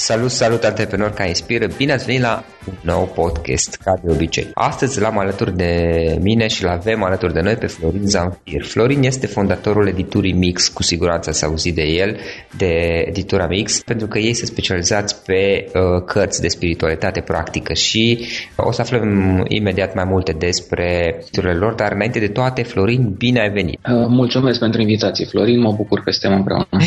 Salut, 0.00 0.30
salut 0.30 0.64
antreprenori 0.64 1.14
care 1.14 1.28
inspiră! 1.28 1.66
Bine 1.76 1.92
ați 1.92 2.04
venit 2.04 2.20
la 2.20 2.44
un 2.68 2.74
nou 2.80 3.10
podcast, 3.14 3.74
ca 3.84 4.00
de 4.04 4.12
obicei. 4.12 4.50
Astăzi 4.54 5.00
l-am 5.00 5.18
alături 5.18 5.56
de 5.56 5.72
mine 6.20 6.46
și 6.46 6.64
l-avem 6.64 7.02
alături 7.02 7.32
de 7.32 7.40
noi 7.40 7.54
pe 7.54 7.66
Florin 7.66 8.06
Zamfir. 8.06 8.64
Florin 8.64 9.02
este 9.02 9.26
fondatorul 9.26 9.88
editurii 9.88 10.32
Mix, 10.32 10.68
cu 10.68 10.82
siguranță 10.82 11.30
ați 11.30 11.44
auzit 11.44 11.74
de 11.74 11.82
el, 11.82 12.16
de 12.56 13.04
editura 13.06 13.46
Mix, 13.46 13.82
pentru 13.82 14.06
că 14.06 14.18
ei 14.18 14.34
se 14.34 14.46
specializați 14.46 15.24
pe 15.24 15.66
uh, 15.66 16.04
cărți 16.06 16.40
de 16.40 16.48
spiritualitate 16.48 17.20
practică 17.20 17.72
și 17.72 18.26
o 18.56 18.72
să 18.72 18.80
aflăm 18.80 19.44
imediat 19.48 19.94
mai 19.94 20.04
multe 20.04 20.32
despre 20.32 21.16
editurile 21.20 21.54
lor, 21.54 21.74
dar 21.74 21.92
înainte 21.92 22.18
de 22.18 22.28
toate, 22.28 22.62
Florin, 22.62 23.14
bine 23.16 23.40
ai 23.40 23.50
venit! 23.50 23.78
Uh, 23.78 24.06
mulțumesc 24.08 24.58
pentru 24.58 24.80
invitație, 24.80 25.26
Florin, 25.26 25.60
mă 25.60 25.72
bucur 25.72 26.00
că 26.00 26.10
suntem 26.10 26.38
împreună. 26.38 26.66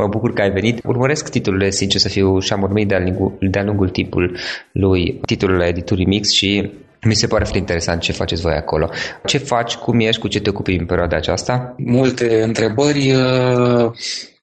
mă 0.00 0.06
bucur 0.06 0.32
că 0.32 0.42
ai 0.42 0.50
venit. 0.50 0.80
Urmăresc 0.84 1.30
titlurile, 1.30 1.70
sincer 1.70 2.00
să 2.00 2.08
fiu 2.08 2.40
și 2.50 2.56
am 2.56 2.62
urmărit 2.62 2.88
de-a 2.88 3.00
lungul, 3.00 3.36
de 3.40 3.60
lungul 3.60 3.88
timpul 3.88 4.36
lui 4.72 5.20
titlul 5.26 5.56
la 5.56 5.66
editurii 5.66 6.06
Mix 6.06 6.32
și 6.32 6.70
mi 7.02 7.14
se 7.14 7.26
pare 7.26 7.42
foarte 7.42 7.58
interesant 7.58 8.00
ce 8.00 8.12
faceți 8.12 8.42
voi 8.42 8.52
acolo. 8.52 8.90
Ce 9.24 9.38
faci, 9.38 9.74
cum 9.74 10.00
ești, 10.00 10.20
cu 10.20 10.28
ce 10.28 10.40
te 10.40 10.50
ocupi 10.50 10.72
în 10.72 10.86
perioada 10.86 11.16
aceasta? 11.16 11.74
Multe 11.78 12.42
întrebări. 12.42 13.12
Uh, 13.12 13.90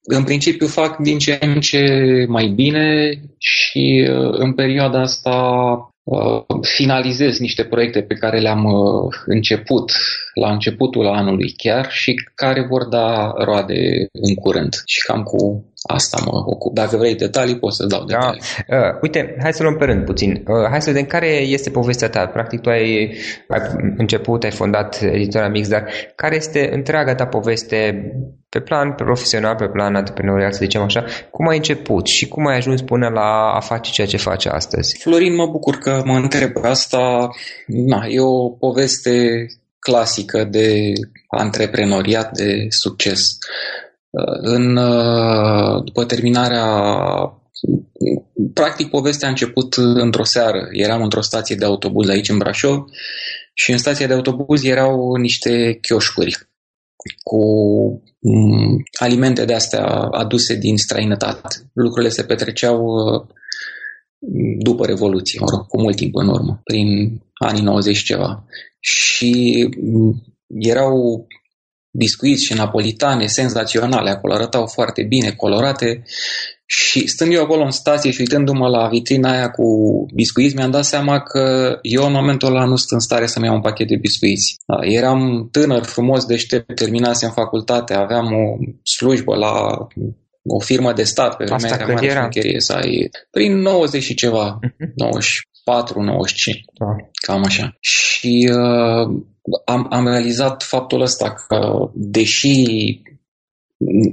în 0.03 0.23
principiu 0.23 0.67
fac 0.67 0.97
din 0.97 1.17
ce 1.17 1.37
în 1.41 1.59
ce 1.59 1.81
mai 2.27 2.47
bine 2.47 3.09
și 3.37 4.07
uh, 4.09 4.29
în 4.31 4.53
perioada 4.53 5.01
asta 5.01 5.39
uh, 6.03 6.43
finalizez 6.61 7.39
niște 7.39 7.63
proiecte 7.63 8.01
pe 8.01 8.13
care 8.13 8.39
le-am 8.39 8.65
început 9.25 9.91
la 10.33 10.51
începutul 10.51 11.07
anului 11.07 11.53
chiar 11.57 11.91
și 11.91 12.13
care 12.35 12.65
vor 12.69 12.85
da 12.85 13.33
roade 13.37 14.07
în 14.11 14.35
curând. 14.35 14.73
Și 14.85 14.99
cam 15.07 15.23
cu 15.23 15.65
Asta 15.81 16.21
mă 16.25 16.31
ocup. 16.45 16.73
Dacă 16.73 16.97
vrei 16.97 17.15
detalii, 17.15 17.59
pot 17.59 17.73
să 17.73 17.85
dau 17.85 17.99
da. 17.99 18.05
detalii. 18.05 18.41
Da. 18.67 18.77
Uh, 18.77 18.97
uite, 19.01 19.35
hai 19.41 19.53
să 19.53 19.63
luăm 19.63 19.75
pe 19.75 19.85
rând 19.85 20.05
puțin. 20.05 20.43
Uh, 20.47 20.67
hai 20.69 20.81
să 20.81 20.89
vedem 20.91 21.05
care 21.05 21.27
este 21.27 21.69
povestea 21.69 22.09
ta. 22.09 22.25
Practic, 22.25 22.61
tu 22.61 22.69
ai, 22.69 23.17
ai 23.47 23.59
început, 23.97 24.43
ai 24.43 24.51
fondat 24.51 24.99
editora 25.01 25.47
Mix, 25.47 25.67
dar 25.67 25.83
care 26.15 26.35
este 26.35 26.69
întreaga 26.73 27.15
ta 27.15 27.25
poveste 27.25 28.11
pe 28.49 28.59
plan 28.59 28.93
profesional, 28.93 29.55
pe 29.55 29.67
plan 29.67 29.95
antreprenorial, 29.95 30.51
să 30.51 30.59
zicem 30.61 30.81
așa, 30.81 31.05
cum 31.31 31.47
ai 31.47 31.57
început 31.57 32.05
și 32.07 32.27
cum 32.27 32.47
ai 32.47 32.55
ajuns 32.55 32.81
până 32.81 33.07
la 33.07 33.51
a 33.55 33.59
face 33.59 33.91
ceea 33.91 34.07
ce 34.07 34.17
faci 34.17 34.45
astăzi? 34.45 34.97
Florin, 34.99 35.35
mă 35.35 35.47
bucur 35.47 35.75
că 35.75 36.01
mă 36.05 36.15
întreb 36.15 36.51
asta. 36.61 37.29
Na, 37.65 38.05
e 38.07 38.19
o 38.19 38.49
poveste 38.49 39.45
clasică 39.79 40.43
de 40.43 40.93
antreprenoriat, 41.27 42.31
de 42.31 42.65
succes. 42.69 43.37
În, 44.41 44.75
uh, 44.75 45.83
după 45.83 46.05
terminarea 46.05 46.65
Practic, 48.53 48.89
povestea 48.89 49.27
a 49.27 49.31
început 49.31 49.73
într-o 49.77 50.23
seară. 50.23 50.67
Eram 50.71 51.01
într-o 51.01 51.21
stație 51.21 51.55
de 51.55 51.65
autobuz 51.65 52.09
aici 52.09 52.29
în 52.29 52.37
Brașov 52.37 52.85
și 53.53 53.71
în 53.71 53.77
stația 53.77 54.07
de 54.07 54.13
autobuz 54.13 54.63
erau 54.63 55.15
niște 55.15 55.77
chioșcuri 55.81 56.37
cu 57.23 57.41
mm, 58.19 58.83
alimente 58.99 59.45
de 59.45 59.53
astea 59.53 59.85
aduse 60.11 60.55
din 60.55 60.77
străinătate. 60.77 61.69
Lucrurile 61.73 62.11
se 62.11 62.23
petreceau 62.23 62.83
uh, 62.83 63.27
după 64.59 64.85
Revoluție, 64.85 65.39
mă 65.39 65.47
rog, 65.49 65.67
cu 65.67 65.81
mult 65.81 65.95
timp 65.95 66.15
în 66.15 66.27
urmă, 66.27 66.61
prin 66.63 67.21
anii 67.33 67.61
90 67.61 68.03
ceva. 68.03 68.45
Și 68.79 69.33
mm, 69.81 70.23
erau 70.47 71.27
biscuiți 71.91 72.43
și 72.43 72.53
napolitane 72.53 73.25
senzaționale, 73.27 74.09
acolo 74.09 74.33
arătau 74.33 74.67
foarte 74.67 75.03
bine, 75.03 75.31
colorate 75.31 76.03
și 76.69 77.07
stând 77.07 77.33
eu 77.33 77.43
acolo 77.43 77.63
în 77.63 77.71
stație 77.71 78.11
și 78.11 78.19
uitându-mă 78.19 78.67
la 78.67 78.87
vitrina 78.87 79.31
aia 79.31 79.49
cu 79.49 79.65
biscuiți, 80.13 80.55
mi-am 80.55 80.71
dat 80.71 80.85
seama 80.85 81.19
că 81.21 81.77
eu 81.81 82.05
în 82.05 82.11
momentul 82.11 82.47
ăla 82.47 82.65
nu 82.65 82.75
sunt 82.75 82.91
în 82.91 82.99
stare 82.99 83.25
să-mi 83.25 83.45
iau 83.45 83.55
un 83.55 83.61
pachet 83.61 83.87
de 83.87 83.95
biscuiți. 83.95 84.57
Da, 84.65 84.77
eram 84.81 85.47
tânăr, 85.51 85.83
frumos, 85.83 86.25
deștept, 86.25 86.75
terminasem 86.75 87.31
facultate, 87.31 87.93
aveam 87.93 88.25
o 88.25 88.57
slujbă 88.83 89.35
la 89.35 89.77
o 90.47 90.59
firmă 90.59 90.93
de 90.93 91.03
stat 91.03 91.37
pe 91.37 91.43
vremea 91.43 91.71
Asta 91.71 91.85
când 91.85 91.99
era? 92.01 92.29
să 92.57 92.73
ai 92.73 93.09
prin 93.31 93.57
90 93.57 94.03
și 94.03 94.13
ceva, 94.13 94.59
uh-huh. 94.59 94.93
94, 94.95 96.01
95, 96.01 96.63
da. 96.79 96.85
cam 97.25 97.43
așa. 97.43 97.77
Și 97.79 98.06
uh, 98.25 99.21
am, 99.65 99.87
am 99.89 100.07
realizat 100.07 100.63
faptul 100.63 101.01
ăsta 101.01 101.33
că, 101.47 101.89
deși 101.93 102.65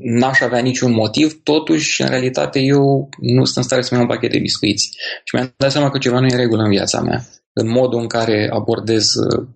n-aș 0.02 0.40
avea 0.40 0.60
niciun 0.60 0.92
motiv, 0.92 1.42
totuși, 1.42 2.02
în 2.02 2.08
realitate, 2.08 2.58
eu 2.58 3.08
nu 3.20 3.44
sunt 3.44 3.56
în 3.56 3.62
stare 3.62 3.82
să-mi 3.82 4.00
iau 4.00 4.08
un 4.08 4.14
pachet 4.14 4.30
de 4.30 4.38
biscuiți. 4.38 4.90
Și 5.24 5.34
mi-am 5.34 5.54
dat 5.56 5.70
seama 5.70 5.90
că 5.90 5.98
ceva 5.98 6.18
nu 6.18 6.26
e 6.26 6.32
în 6.32 6.38
regulă 6.38 6.62
în 6.62 6.70
viața 6.70 7.00
mea, 7.00 7.24
în 7.52 7.68
modul 7.68 8.00
în 8.00 8.06
care 8.06 8.48
abordez 8.52 9.04
uh, 9.14 9.46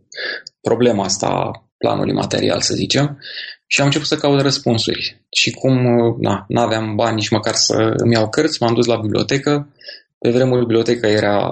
problema 0.60 1.04
asta 1.04 1.50
planului 1.78 2.14
material, 2.14 2.60
să 2.60 2.75
zicem, 2.75 3.19
și 3.66 3.81
am 3.81 3.87
început 3.87 4.06
să 4.06 4.16
caut 4.16 4.41
răspunsuri. 4.41 5.26
Și 5.31 5.50
cum 5.50 5.84
uh, 5.84 6.16
na, 6.19 6.44
n-aveam 6.48 6.94
bani 6.94 7.14
nici 7.14 7.28
măcar 7.28 7.54
să 7.54 7.92
îmi 7.97 8.12
iau 8.12 8.28
cărți, 8.28 8.62
m-am 8.62 8.75
dus 8.75 8.87
la 8.87 8.97
bibliotecă. 8.97 9.75
Pe 10.19 10.31
vremuri 10.31 10.60
biblioteca 10.60 11.08
era 11.08 11.50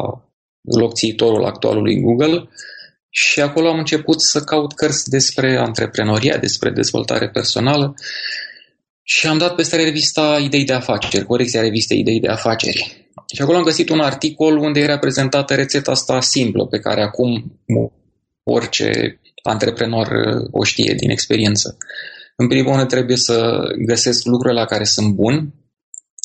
locțiitorul 0.78 1.44
actualului 1.44 2.00
Google 2.00 2.48
și 3.18 3.40
acolo 3.40 3.68
am 3.68 3.78
început 3.78 4.20
să 4.20 4.40
caut 4.40 4.72
cărți 4.74 5.08
despre 5.08 5.56
antreprenoria, 5.56 6.36
despre 6.36 6.70
dezvoltare 6.70 7.28
personală 7.28 7.94
și 9.02 9.26
am 9.26 9.38
dat 9.38 9.54
peste 9.54 9.76
revista 9.76 10.38
Idei 10.42 10.64
de 10.64 10.72
afaceri, 10.72 11.24
corecția 11.24 11.60
revistei 11.60 11.98
Idei 11.98 12.20
de 12.20 12.28
afaceri. 12.28 13.10
Și 13.34 13.42
acolo 13.42 13.56
am 13.56 13.62
găsit 13.62 13.88
un 13.88 14.00
articol 14.00 14.56
unde 14.56 14.80
era 14.80 14.98
prezentată 14.98 15.54
rețeta 15.54 15.90
asta 15.90 16.20
simplă, 16.20 16.66
pe 16.66 16.78
care 16.78 17.02
acum 17.02 17.60
orice 18.42 19.20
antreprenor 19.42 20.06
uh, 20.06 20.48
o 20.50 20.64
știe 20.64 20.94
din 20.94 21.10
experiență. 21.10 21.76
În 22.36 22.48
primul 22.48 22.76
rând 22.76 22.88
trebuie 22.88 23.16
să 23.16 23.58
găsesc 23.86 24.24
lucrurile 24.24 24.60
la 24.60 24.66
care 24.66 24.84
sunt 24.84 25.14
bun, 25.14 25.54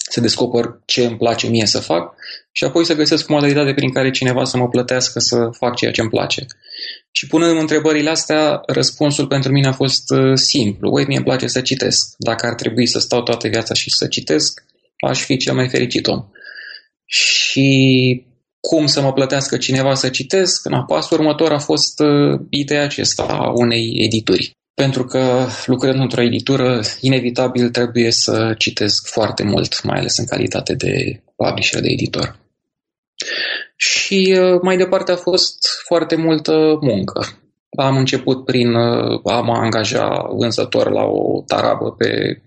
să 0.09 0.19
descoper 0.19 0.81
ce 0.85 1.05
îmi 1.05 1.17
place 1.17 1.47
mie 1.47 1.65
să 1.65 1.79
fac 1.79 2.13
și 2.51 2.63
apoi 2.63 2.85
să 2.85 2.95
găsesc 2.95 3.29
o 3.29 3.33
modalitate 3.33 3.73
prin 3.73 3.91
care 3.91 4.11
cineva 4.11 4.43
să 4.43 4.57
mă 4.57 4.67
plătească 4.67 5.19
să 5.19 5.49
fac 5.51 5.75
ceea 5.75 5.91
ce 5.91 6.01
îmi 6.01 6.09
place. 6.09 6.45
Și 7.11 7.27
punând 7.27 7.59
întrebările 7.59 8.09
astea, 8.09 8.61
răspunsul 8.65 9.27
pentru 9.27 9.51
mine 9.51 9.67
a 9.67 9.71
fost 9.71 10.11
uh, 10.11 10.37
simplu. 10.37 10.91
Uite, 10.93 11.07
mie 11.07 11.17
îmi 11.17 11.25
place 11.25 11.47
să 11.47 11.61
citesc. 11.61 12.15
Dacă 12.17 12.45
ar 12.45 12.53
trebui 12.53 12.85
să 12.87 12.99
stau 12.99 13.23
toată 13.23 13.47
viața 13.47 13.73
și 13.73 13.89
să 13.89 14.07
citesc, 14.07 14.63
aș 15.07 15.23
fi 15.23 15.37
cel 15.37 15.53
mai 15.53 15.69
fericit 15.69 16.07
om. 16.07 16.25
Și 17.05 17.69
cum 18.59 18.85
să 18.85 19.01
mă 19.01 19.13
plătească 19.13 19.57
cineva 19.57 19.93
să 19.93 20.09
citesc? 20.09 20.69
Na, 20.69 20.83
pasul 20.83 21.19
următor 21.19 21.51
a 21.51 21.59
fost 21.59 21.99
uh, 21.99 22.39
ideea 22.49 22.83
acesta 22.83 23.23
a 23.23 23.51
unei 23.55 23.91
edituri. 24.05 24.51
Pentru 24.73 25.05
că 25.05 25.47
lucrând 25.65 25.99
într-o 25.99 26.21
editură, 26.21 26.81
inevitabil 26.99 27.69
trebuie 27.69 28.11
să 28.11 28.55
citesc 28.57 29.07
foarte 29.07 29.43
mult, 29.43 29.83
mai 29.83 29.99
ales 29.99 30.17
în 30.17 30.25
calitate 30.25 30.73
de 30.73 31.21
publisher, 31.35 31.81
de 31.81 31.89
editor. 31.89 32.40
Și 33.81 34.37
uh, 34.39 34.59
mai 34.61 34.77
departe 34.77 35.11
a 35.11 35.15
fost 35.15 35.57
foarte 35.85 36.15
multă 36.15 36.77
muncă. 36.81 37.27
Am 37.77 37.97
început 37.97 38.45
prin 38.45 38.73
uh, 38.73 39.19
a 39.23 39.41
mă 39.41 39.53
angaja 39.53 40.29
vânzător 40.37 40.91
la 40.91 41.03
o 41.03 41.43
tarabă 41.47 41.91
pe 41.97 42.41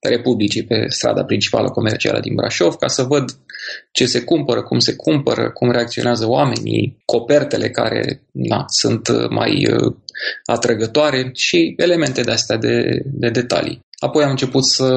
Republicii, 0.00 0.64
pe 0.64 0.86
strada 0.88 1.24
principală 1.24 1.68
comercială 1.70 2.20
din 2.20 2.34
Brașov, 2.34 2.74
ca 2.74 2.86
să 2.86 3.02
văd 3.02 3.30
ce 3.92 4.06
se 4.06 4.22
cumpără, 4.22 4.62
cum 4.62 4.78
se 4.78 4.96
cumpără, 4.96 5.50
cum 5.50 5.70
reacționează 5.70 6.28
oamenii, 6.28 7.02
copertele 7.04 7.70
care 7.70 8.22
na, 8.32 8.64
sunt 8.66 9.08
mai 9.30 9.66
uh, 9.72 9.94
atrăgătoare 10.44 11.30
și 11.34 11.74
elemente 11.76 12.20
de 12.20 12.30
astea 12.30 12.56
de, 12.56 13.02
de 13.04 13.30
detalii. 13.30 13.80
Apoi 13.98 14.24
am 14.24 14.30
început 14.30 14.64
să 14.64 14.88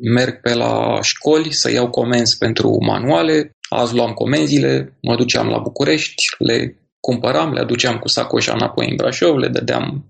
merg 0.00 0.40
pe 0.40 0.54
la 0.54 0.98
școli, 1.02 1.52
să 1.52 1.70
iau 1.70 1.90
comenzi 1.90 2.38
pentru 2.38 2.76
manuale. 2.84 3.50
Azi 3.72 3.94
luam 3.94 4.12
comenzile, 4.12 4.96
mă 5.02 5.16
duceam 5.16 5.48
la 5.48 5.58
București, 5.58 6.24
le 6.38 6.76
cumpăram, 7.00 7.52
le 7.52 7.60
aduceam 7.60 7.98
cu 7.98 8.08
sacoșa 8.08 8.52
înapoi 8.52 8.88
în 8.90 8.96
Brașov, 8.96 9.36
le 9.36 9.48
dădeam 9.48 10.04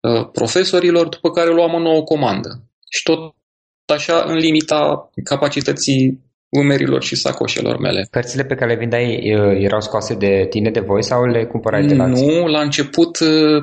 uh, 0.00 0.28
profesorilor, 0.32 1.08
după 1.08 1.30
care 1.30 1.50
luam 1.50 1.72
o 1.74 1.78
nouă 1.78 2.02
comandă. 2.02 2.62
Și 2.88 3.02
tot 3.02 3.34
așa 3.86 4.24
în 4.26 4.34
limita 4.34 5.10
capacității 5.24 6.20
umerilor 6.48 7.02
și 7.02 7.16
sacoșelor 7.16 7.78
mele. 7.78 8.06
Cărțile 8.10 8.44
pe 8.44 8.54
care 8.54 8.72
le 8.72 8.78
vindeai 8.78 9.20
erau 9.58 9.80
scoase 9.80 10.14
de 10.14 10.46
tine, 10.50 10.70
de 10.70 10.80
voi 10.80 11.02
sau 11.02 11.24
le 11.24 11.44
cumpărai 11.44 11.86
de 11.86 11.94
la 11.94 12.06
Nu, 12.06 12.46
la 12.46 12.60
început, 12.60 13.18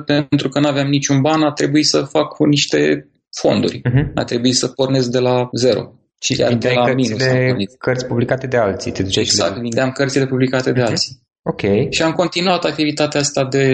pentru 0.06 0.48
că 0.48 0.60
nu 0.60 0.68
aveam 0.68 0.88
niciun 0.88 1.20
ban, 1.20 1.42
a 1.42 1.52
trebuit 1.52 1.86
să 1.86 2.02
fac 2.02 2.28
cu 2.28 2.44
niște 2.44 3.08
fonduri. 3.40 3.80
Uh-huh. 3.80 4.12
A 4.14 4.24
trebuit 4.24 4.54
să 4.54 4.68
pornesc 4.68 5.08
de 5.08 5.18
la 5.18 5.48
zero. 5.52 5.92
Și 6.22 6.34
Chiar 6.34 6.54
de 6.54 6.72
la 6.74 6.84
cărțile, 6.84 7.56
cărți 7.78 8.06
publicate 8.06 8.46
de 8.46 8.56
alții. 8.56 8.92
Te 8.92 9.02
duceai 9.02 9.24
exact, 9.24 9.54
și 9.54 9.60
vindeam 9.60 9.90
cărțile 9.90 10.26
publicate 10.26 10.72
de 10.72 10.80
uh-huh. 10.80 10.86
alții. 10.88 11.20
Ok. 11.42 11.60
Și 11.90 12.02
am 12.02 12.12
continuat 12.12 12.64
activitatea 12.64 13.20
asta 13.20 13.44
de 13.44 13.66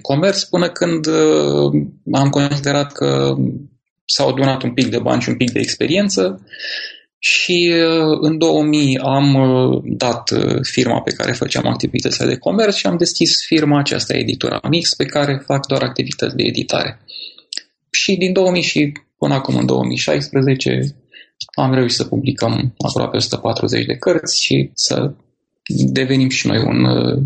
comerț 0.00 0.42
până 0.42 0.68
când 0.68 1.06
uh, 1.06 1.82
am 2.12 2.28
considerat 2.28 2.92
că 2.92 3.34
s-au 4.04 4.28
adunat 4.28 4.62
un 4.62 4.72
pic 4.72 4.86
de 4.86 4.98
bani 4.98 5.22
și 5.22 5.28
un 5.28 5.36
pic 5.36 5.50
de 5.50 5.58
experiență 5.58 6.46
Și 7.18 7.72
uh, 7.74 8.18
în 8.20 8.38
2000 8.38 8.98
am 8.98 9.34
uh, 9.34 9.82
dat 9.84 10.30
uh, 10.30 10.58
firma 10.62 11.00
pe 11.00 11.12
care 11.12 11.32
făceam 11.32 11.66
activitățile 11.66 12.26
de 12.26 12.36
comerț 12.36 12.74
și 12.74 12.86
am 12.86 12.96
deschis 12.96 13.44
firma 13.46 13.78
aceasta, 13.78 14.16
Editura 14.16 14.60
Mix, 14.68 14.94
pe 14.94 15.04
care 15.04 15.42
fac 15.46 15.66
doar 15.66 15.82
activități 15.82 16.36
de 16.36 16.42
editare. 16.42 17.00
Și 17.90 18.16
din 18.16 18.32
2000 18.32 18.62
și 18.62 18.92
până 19.18 19.34
acum 19.34 19.56
în 19.56 19.66
2016 19.66 20.94
am 21.54 21.74
reușit 21.74 21.96
să 21.96 22.04
publicăm 22.04 22.74
aproape 22.78 23.16
140 23.16 23.86
de 23.86 23.96
cărți 23.96 24.42
și 24.42 24.70
să 24.74 25.12
devenim 25.66 26.28
și 26.28 26.46
noi 26.46 26.58
un 26.58 26.84
uh, 26.84 27.22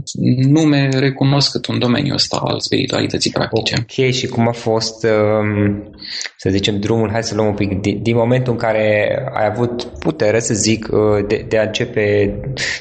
nume 0.48 0.88
recunoscut 0.92 1.64
în 1.64 1.78
domeniul 1.78 2.14
ăsta 2.14 2.40
al 2.44 2.60
spiritualității 2.60 3.30
practice. 3.30 3.74
Ok, 3.78 4.10
și 4.10 4.26
cum 4.26 4.48
a 4.48 4.52
fost, 4.52 5.04
um, 5.04 5.90
să 6.36 6.50
zicem, 6.50 6.80
drumul, 6.80 7.10
hai 7.10 7.22
să 7.22 7.34
luăm 7.34 7.46
un 7.46 7.54
pic, 7.54 7.80
din, 7.80 8.02
din 8.02 8.16
momentul 8.16 8.52
în 8.52 8.58
care 8.58 9.08
ai 9.34 9.46
avut 9.46 9.84
putere, 9.84 10.40
să 10.40 10.54
zic, 10.54 10.88
uh, 10.90 11.26
de, 11.26 11.44
de 11.48 11.58
a 11.58 11.62
începe, 11.62 12.34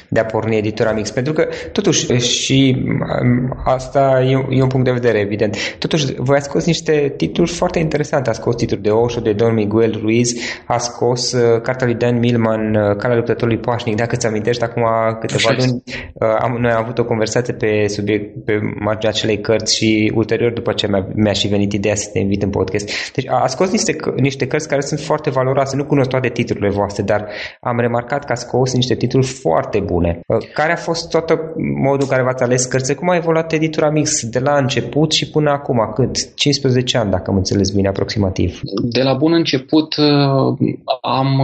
de 0.08 0.20
a 0.20 0.24
porni 0.24 0.56
editura 0.56 0.92
Mix, 0.92 1.10
pentru 1.10 1.32
că, 1.32 1.48
totuși, 1.72 2.12
și 2.16 2.76
um, 2.88 3.62
asta 3.64 4.22
e, 4.26 4.56
e 4.56 4.62
un 4.62 4.68
punct 4.68 4.84
de 4.86 4.92
vedere, 4.92 5.18
evident, 5.18 5.56
totuși, 5.78 6.14
voi 6.16 6.36
ați 6.36 6.48
scos 6.48 6.64
niște 6.64 7.14
titluri 7.16 7.50
foarte 7.50 7.78
interesante, 7.78 8.30
a 8.30 8.32
scos 8.32 8.54
titluri 8.54 8.82
de 8.82 8.90
Osho, 8.90 9.20
de 9.20 9.32
Don 9.32 9.54
Miguel 9.54 9.98
Ruiz, 10.00 10.34
a 10.66 10.78
scos 10.78 11.32
uh, 11.32 11.60
cartea 11.60 11.86
lui 11.86 11.96
Dan 11.96 12.18
Millman, 12.18 12.72
Calea 12.98 13.16
luptătorului 13.16 13.58
pașnic, 13.60 13.96
dacă 13.96 14.16
ți 14.16 14.26
amintești 14.26 14.62
acum 14.62 14.84
câteva 15.20 15.45
câteva 15.46 15.64
luni 15.64 15.82
uh, 16.14 16.36
am, 16.40 16.56
noi 16.60 16.70
am 16.70 16.82
avut 16.82 16.98
o 16.98 17.04
conversație 17.04 17.54
pe 17.54 17.86
subiect, 17.88 18.44
pe 18.44 18.52
marginea 18.78 19.10
acelei 19.10 19.40
cărți 19.40 19.76
și 19.76 20.12
ulterior 20.14 20.52
după 20.52 20.72
ce 20.72 20.86
mi-a, 20.86 21.06
mi-a 21.14 21.32
și 21.32 21.48
venit 21.48 21.72
ideea 21.72 21.94
să 21.94 22.08
te 22.12 22.18
invit 22.18 22.42
în 22.42 22.50
podcast. 22.50 23.12
Deci 23.12 23.28
a, 23.28 23.42
a 23.42 23.46
scos 23.46 23.70
niște, 23.70 23.96
niște 24.16 24.46
cărți 24.46 24.68
care 24.68 24.80
sunt 24.80 25.00
foarte 25.00 25.30
valoroase. 25.30 25.76
Nu 25.76 25.84
cunosc 25.84 26.08
toate 26.08 26.28
titlurile 26.28 26.70
voastre, 26.70 27.02
dar 27.02 27.26
am 27.60 27.80
remarcat 27.80 28.24
că 28.24 28.32
a 28.32 28.34
scos 28.34 28.74
niște 28.74 28.94
titluri 28.94 29.26
foarte 29.26 29.80
bune. 29.80 30.20
Uh, 30.26 30.38
care 30.54 30.72
a 30.72 30.76
fost 30.76 31.08
tot 31.10 31.38
modul 31.80 32.00
în 32.00 32.08
care 32.08 32.22
v-ați 32.22 32.42
ales 32.42 32.64
cărți? 32.64 32.94
Cum 32.94 33.08
a 33.08 33.16
evoluat 33.16 33.52
editura 33.52 33.90
Mix 33.90 34.26
de 34.26 34.38
la 34.38 34.56
început 34.56 35.12
și 35.12 35.30
până 35.30 35.50
acum? 35.50 35.92
Cât? 35.94 36.34
15 36.34 36.98
ani, 36.98 37.10
dacă 37.10 37.30
am 37.30 37.36
înțeles 37.36 37.70
bine, 37.70 37.88
aproximativ. 37.88 38.60
De 38.82 39.02
la 39.02 39.14
bun 39.14 39.32
început 39.32 39.96
uh, 39.96 40.70
am 41.00 41.40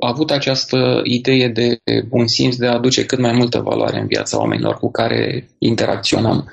avut 0.00 0.30
această 0.30 1.00
idee 1.04 1.48
de 1.48 1.78
bun 2.08 2.26
simț 2.26 2.56
de 2.56 2.66
a 2.66 2.74
aduce 2.74 3.06
cât 3.06 3.18
mai 3.18 3.32
mult 3.32 3.45
multă 3.46 3.68
valoare 3.70 3.98
în 3.98 4.06
viața 4.06 4.38
oamenilor 4.38 4.74
cu 4.74 4.90
care 4.90 5.48
interacționăm. 5.58 6.50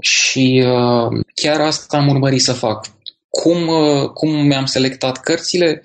Și 0.00 0.64
uh, 0.66 1.20
chiar 1.34 1.60
asta 1.60 1.96
am 1.96 2.08
urmărit 2.08 2.42
să 2.42 2.52
fac. 2.52 2.86
Cum, 3.30 3.68
uh, 3.68 4.08
cum 4.14 4.46
mi-am 4.46 4.64
selectat 4.64 5.20
cărțile? 5.20 5.82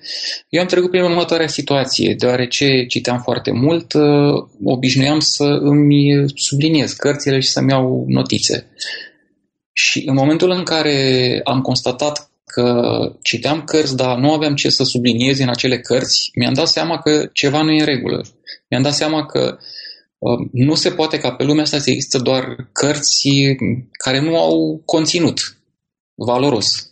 Eu 0.48 0.60
am 0.60 0.66
trecut 0.66 0.90
prin 0.90 1.02
următoarea 1.02 1.46
situație, 1.46 2.14
deoarece 2.18 2.86
citeam 2.86 3.18
foarte 3.18 3.50
mult, 3.50 3.92
uh, 3.92 4.44
obișnuiam 4.64 5.20
să 5.20 5.44
îmi 5.44 6.24
subliniez 6.34 6.92
cărțile 6.92 7.40
și 7.40 7.48
să-mi 7.48 7.70
iau 7.70 8.04
notițe. 8.08 8.66
Și 9.72 10.02
în 10.06 10.14
momentul 10.14 10.50
în 10.50 10.62
care 10.62 11.40
am 11.44 11.60
constatat 11.60 12.28
că 12.46 12.72
citeam 13.22 13.64
cărți, 13.64 13.96
dar 13.96 14.16
nu 14.18 14.32
aveam 14.32 14.54
ce 14.54 14.70
să 14.70 14.84
subliniez 14.84 15.38
în 15.38 15.48
acele 15.48 15.80
cărți, 15.80 16.30
mi-am 16.34 16.52
dat 16.52 16.68
seama 16.68 16.98
că 16.98 17.28
ceva 17.32 17.62
nu 17.62 17.70
e 17.70 17.78
în 17.78 17.84
regulă. 17.84 18.24
Mi-am 18.68 18.82
dat 18.82 18.94
seama 18.94 19.26
că 19.26 19.40
Um, 19.48 19.58
nu 20.52 20.74
se 20.74 20.90
poate 20.90 21.18
ca 21.18 21.32
pe 21.32 21.44
lumea 21.44 21.62
asta 21.62 21.78
să 21.78 21.90
există 21.90 22.18
doar 22.18 22.68
cărți 22.72 23.28
care 23.92 24.20
nu 24.20 24.36
au 24.38 24.82
conținut 24.84 25.56
valoros. 26.14 26.88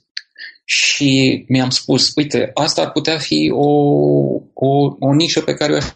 Și 0.65 1.45
mi-am 1.49 1.71
spus, 1.71 2.13
uite, 2.15 2.51
asta 2.55 2.83
ar 2.83 2.91
putea 2.91 3.19
fi 3.19 3.51
o, 3.55 3.69
o, 4.53 4.97
o 4.99 5.15
nișă 5.15 5.41
pe 5.41 5.55
care 5.55 5.73
eu 5.73 5.79
aș 5.79 5.87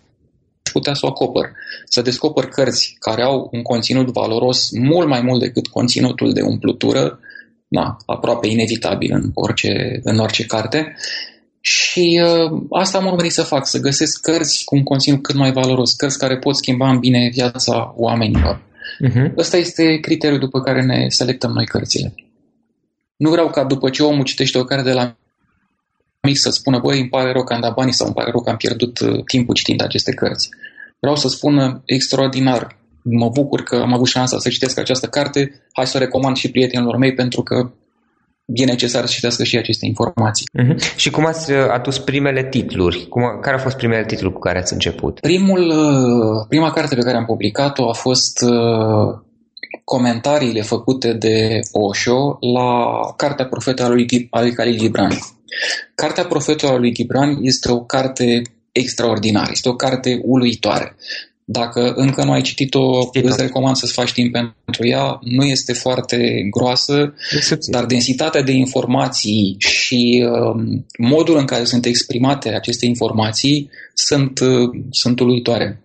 putea 0.72 0.94
să 0.94 1.06
o 1.06 1.08
acopăr. 1.08 1.52
Să 1.84 2.02
descoper 2.02 2.44
cărți 2.44 2.96
care 2.98 3.22
au 3.22 3.48
un 3.52 3.62
conținut 3.62 4.08
valoros 4.12 4.70
mult 4.70 5.08
mai 5.08 5.20
mult 5.20 5.40
decât 5.40 5.66
conținutul 5.66 6.32
de 6.32 6.40
umplutură, 6.40 7.18
na, 7.68 7.96
aproape 8.06 8.46
inevitabil 8.46 9.12
în 9.12 9.30
orice, 9.34 10.00
în 10.02 10.18
orice 10.18 10.44
carte, 10.44 10.96
și 11.68 12.22
uh, 12.24 12.62
asta 12.70 12.98
am 12.98 13.06
urmărit 13.06 13.32
să 13.32 13.42
fac, 13.42 13.66
să 13.66 13.78
găsesc 13.78 14.20
cărți 14.20 14.64
cu 14.64 14.74
un 14.76 14.82
conținut 14.82 15.22
cât 15.22 15.34
mai 15.34 15.52
valoros, 15.52 15.92
cărți 15.92 16.18
care 16.18 16.38
pot 16.38 16.56
schimba 16.56 16.90
în 16.90 16.98
bine 16.98 17.30
viața 17.32 17.94
oamenilor. 17.96 18.62
Uh-huh. 19.08 19.36
Ăsta 19.36 19.56
este 19.56 19.98
criteriul 20.00 20.38
după 20.38 20.60
care 20.60 20.84
ne 20.84 21.08
selectăm 21.08 21.50
noi 21.50 21.66
cărțile. 21.66 22.14
Nu 23.16 23.30
vreau 23.30 23.50
ca 23.50 23.64
după 23.64 23.90
ce 23.90 24.02
omul 24.02 24.24
citește 24.24 24.58
o 24.58 24.64
carte 24.64 24.84
de 24.84 24.92
la 24.92 25.16
mic 26.22 26.36
să 26.36 26.50
spună, 26.50 26.78
băi, 26.78 27.00
îmi 27.00 27.08
pare 27.08 27.32
rău 27.32 27.44
că 27.44 27.52
am 27.52 27.60
dat 27.60 27.74
banii 27.74 27.92
sau 27.92 28.06
îmi 28.06 28.14
pare 28.14 28.30
rău 28.30 28.40
că 28.42 28.50
am 28.50 28.56
pierdut 28.56 28.98
uh, 28.98 29.24
timpul 29.24 29.54
citind 29.54 29.82
aceste 29.82 30.12
cărți. 30.12 30.48
Vreau 31.00 31.16
să 31.16 31.28
spună 31.28 31.82
extraordinar, 31.84 32.78
mă 33.02 33.28
bucur 33.28 33.62
că 33.62 33.76
am 33.76 33.92
avut 33.92 34.06
șansa 34.06 34.38
să 34.38 34.48
citesc 34.48 34.78
această 34.78 35.06
carte, 35.06 35.66
hai 35.72 35.86
să 35.86 35.96
o 35.96 36.00
recomand 36.00 36.36
și 36.36 36.50
prietenilor 36.50 36.96
mei 36.96 37.14
pentru 37.14 37.42
că 37.42 37.70
e 38.46 38.64
necesar 38.64 39.06
să 39.06 39.12
citească 39.12 39.44
și 39.44 39.56
aceste 39.56 39.87
informații. 39.87 40.46
Uh-huh. 40.58 40.96
Și 40.96 41.10
cum 41.10 41.26
ați 41.26 41.52
uh, 41.52 41.58
adus 41.70 41.98
primele 41.98 42.48
titluri? 42.48 43.06
Cum, 43.08 43.22
care 43.40 43.56
au 43.56 43.62
fost 43.62 43.76
primele 43.76 44.04
titluri 44.04 44.32
cu 44.32 44.40
care 44.40 44.58
ați 44.58 44.72
început? 44.72 45.20
Primul, 45.20 45.69
uh, 45.69 46.46
prima 46.48 46.70
carte 46.70 46.94
pe 46.94 47.02
care 47.02 47.16
am 47.16 47.25
publicat-o 47.25 47.88
a 47.88 47.93
fost 47.93 48.43
uh, 48.43 49.19
comentariile 49.84 50.62
făcute 50.62 51.12
de 51.12 51.60
Osho 51.72 52.38
la 52.54 53.00
Cartea 53.16 53.46
Profetului 53.46 54.06
lui 54.31 54.52
Khalil 54.52 54.78
Gibran. 54.78 55.19
Cartea 55.94 56.25
Profetului 56.25 56.78
lui 56.78 56.92
Gibran 56.92 57.38
este 57.40 57.72
o 57.72 57.81
carte 57.81 58.42
extraordinară, 58.72 59.49
este 59.52 59.69
o 59.69 59.76
carte 59.76 60.20
uluitoare. 60.22 60.96
Dacă 61.48 61.93
încă 61.94 62.25
nu 62.25 62.32
ai 62.32 62.43
citit-o, 62.43 63.10
îți 63.12 63.40
recomand 63.40 63.76
să-ți 63.76 63.93
faci 63.93 64.12
timp 64.12 64.32
pentru 64.32 64.87
ea. 64.87 65.19
Nu 65.20 65.44
este 65.44 65.72
foarte 65.72 66.48
groasă, 66.50 67.14
dar 67.70 67.84
densitatea 67.84 68.43
de 68.43 68.52
informații 68.52 69.56
și 69.58 70.26
uh, 70.31 70.81
modul 70.98 71.37
în 71.37 71.44
care 71.44 71.64
sunt 71.64 71.84
exprimate 71.84 72.48
aceste 72.48 72.87
informații 72.87 73.70
sunt, 73.94 74.38
uh, 74.38 74.69
sunt 74.90 75.20
uluitoare. 75.20 75.81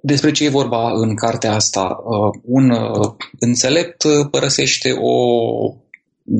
Despre 0.00 0.32
ce 0.32 0.44
e 0.44 0.48
vorba 0.48 0.92
în 0.94 1.14
cartea 1.14 1.54
asta? 1.54 2.02
Uh, 2.04 2.40
un 2.44 2.70
uh, 2.70 3.14
înțelept 3.38 4.04
părăsește 4.30 4.90
o 5.00 5.16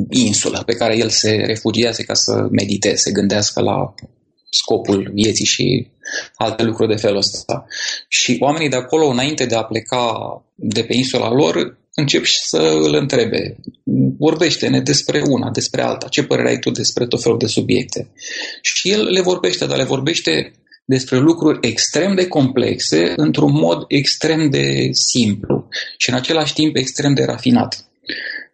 insulă 0.09 0.63
pe 0.67 0.75
care 0.75 0.97
el 0.97 1.09
se 1.09 1.31
refugiază 1.31 2.03
ca 2.03 2.15
să 2.15 2.47
mediteze, 2.51 2.97
să 2.97 3.11
gândească 3.11 3.61
la 3.61 3.95
scopul 4.55 5.11
vieții 5.15 5.45
și 5.45 5.87
alte 6.35 6.63
lucruri 6.63 6.95
de 6.95 7.01
felul 7.01 7.17
ăsta. 7.17 7.67
Și 8.09 8.37
oamenii 8.41 8.69
de 8.69 8.77
acolo, 8.77 9.06
înainte 9.06 9.44
de 9.47 9.55
a 9.55 9.63
pleca 9.63 10.17
de 10.55 10.82
pe 10.82 10.97
insula 10.97 11.31
lor, 11.31 11.77
încep 11.94 12.25
să 12.25 12.79
îl 12.82 12.94
întrebe, 12.94 13.56
vorbește-ne 14.19 14.81
despre 14.81 15.23
una, 15.27 15.51
despre 15.51 15.82
alta, 15.82 16.09
ce 16.09 16.25
părere 16.25 16.49
ai 16.49 16.59
tu 16.59 16.71
despre 16.71 17.06
tot 17.06 17.23
felul 17.23 17.39
de 17.39 17.47
subiecte. 17.47 18.11
Și 18.61 18.91
el 18.91 19.05
le 19.05 19.21
vorbește, 19.21 19.67
dar 19.67 19.77
le 19.77 19.85
vorbește 19.85 20.53
despre 20.85 21.19
lucruri 21.19 21.69
extrem 21.69 22.15
de 22.15 22.27
complexe 22.27 23.13
într-un 23.17 23.53
mod 23.53 23.85
extrem 23.89 24.51
de 24.51 24.89
simplu 24.93 25.69
și 25.97 26.11
în 26.11 26.17
același 26.17 26.55
timp 26.55 26.77
extrem 26.77 27.15
de 27.15 27.25
rafinat. 27.25 27.87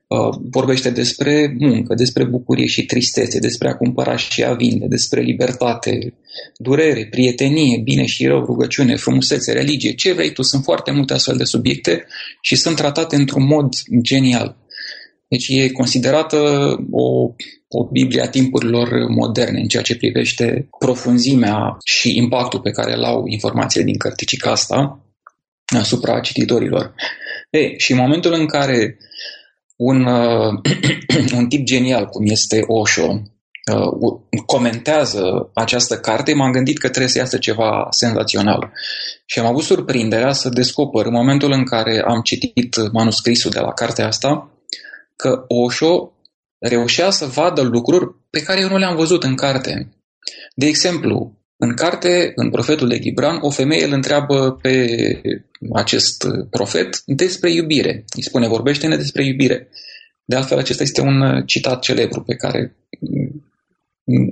Uh, 0.08 0.36
vorbește 0.50 0.90
despre 0.90 1.56
muncă, 1.58 1.94
despre 1.94 2.24
bucurie 2.24 2.66
și 2.66 2.84
tristețe, 2.84 3.38
despre 3.38 3.68
a 3.68 3.76
cumpăra 3.76 4.16
și 4.16 4.44
a 4.44 4.52
vinde, 4.52 4.86
despre 4.86 5.20
libertate, 5.20 6.14
durere, 6.56 7.06
prietenie, 7.10 7.80
bine 7.84 8.06
și 8.06 8.26
rău, 8.26 8.44
rugăciune, 8.44 8.96
frumusețe, 8.96 9.52
religie, 9.52 9.92
ce 9.92 10.12
vrei 10.12 10.32
tu. 10.32 10.42
Sunt 10.42 10.62
foarte 10.62 10.90
multe 10.90 11.12
astfel 11.12 11.36
de 11.36 11.44
subiecte 11.44 12.04
și 12.40 12.56
sunt 12.56 12.76
tratate 12.76 13.16
într-un 13.16 13.46
mod 13.46 13.74
genial. 14.02 14.56
Deci 15.28 15.48
e 15.48 15.70
considerată 15.70 16.36
o, 16.90 17.34
o 17.68 17.84
Biblie 17.90 18.22
a 18.22 18.28
timpurilor 18.28 18.88
moderne 19.08 19.60
în 19.60 19.68
ceea 19.68 19.82
ce 19.82 19.96
privește 19.96 20.68
profunzimea 20.78 21.76
și 21.84 22.16
impactul 22.16 22.60
pe 22.60 22.70
care 22.70 22.94
îl 22.94 23.04
au 23.04 23.26
informațiile 23.26 23.84
din 23.84 23.96
cărticica 23.96 24.50
asta 24.50 25.00
asupra 25.64 26.20
cititorilor. 26.20 26.94
E, 27.50 27.76
și 27.76 27.92
în 27.92 27.98
momentul 27.98 28.32
în 28.32 28.46
care 28.46 28.98
un, 29.78 30.04
uh, 30.04 30.60
un 31.38 31.46
tip 31.48 31.64
genial 31.64 32.06
cum 32.06 32.26
este 32.26 32.64
Osho 32.66 33.22
uh, 33.72 34.20
comentează 34.46 35.50
această 35.54 35.98
carte, 35.98 36.34
m-am 36.34 36.52
gândit 36.52 36.78
că 36.78 36.88
trebuie 36.88 37.10
să 37.10 37.18
iasă 37.18 37.38
ceva 37.38 37.86
senzațional. 37.90 38.72
Și 39.26 39.38
am 39.38 39.46
avut 39.46 39.62
surprinderea 39.62 40.32
să 40.32 40.48
descoper 40.48 41.06
în 41.06 41.12
momentul 41.12 41.52
în 41.52 41.64
care 41.64 42.02
am 42.06 42.20
citit 42.20 42.92
manuscrisul 42.92 43.50
de 43.50 43.60
la 43.60 43.72
cartea 43.72 44.06
asta 44.06 44.50
că 45.16 45.44
Osho 45.48 46.12
reușea 46.58 47.10
să 47.10 47.26
vadă 47.26 47.62
lucruri 47.62 48.14
pe 48.30 48.42
care 48.42 48.60
eu 48.60 48.68
nu 48.68 48.76
le-am 48.76 48.96
văzut 48.96 49.22
în 49.22 49.34
carte. 49.34 49.92
De 50.54 50.66
exemplu, 50.66 51.37
în 51.58 51.74
carte, 51.74 52.32
în 52.34 52.50
profetul 52.50 52.88
de 52.88 52.98
Gibran, 52.98 53.38
o 53.40 53.50
femeie 53.50 53.84
îl 53.84 53.92
întreabă 53.92 54.58
pe 54.62 54.86
acest 55.72 56.26
profet 56.50 57.02
despre 57.04 57.52
iubire. 57.52 58.04
Îi 58.16 58.22
spune, 58.22 58.48
vorbește-ne 58.48 58.96
despre 58.96 59.24
iubire. 59.24 59.68
De 60.24 60.36
altfel, 60.36 60.58
acesta 60.58 60.82
este 60.82 61.00
un 61.00 61.42
citat 61.46 61.80
celebru 61.80 62.22
pe 62.22 62.34
care 62.34 62.76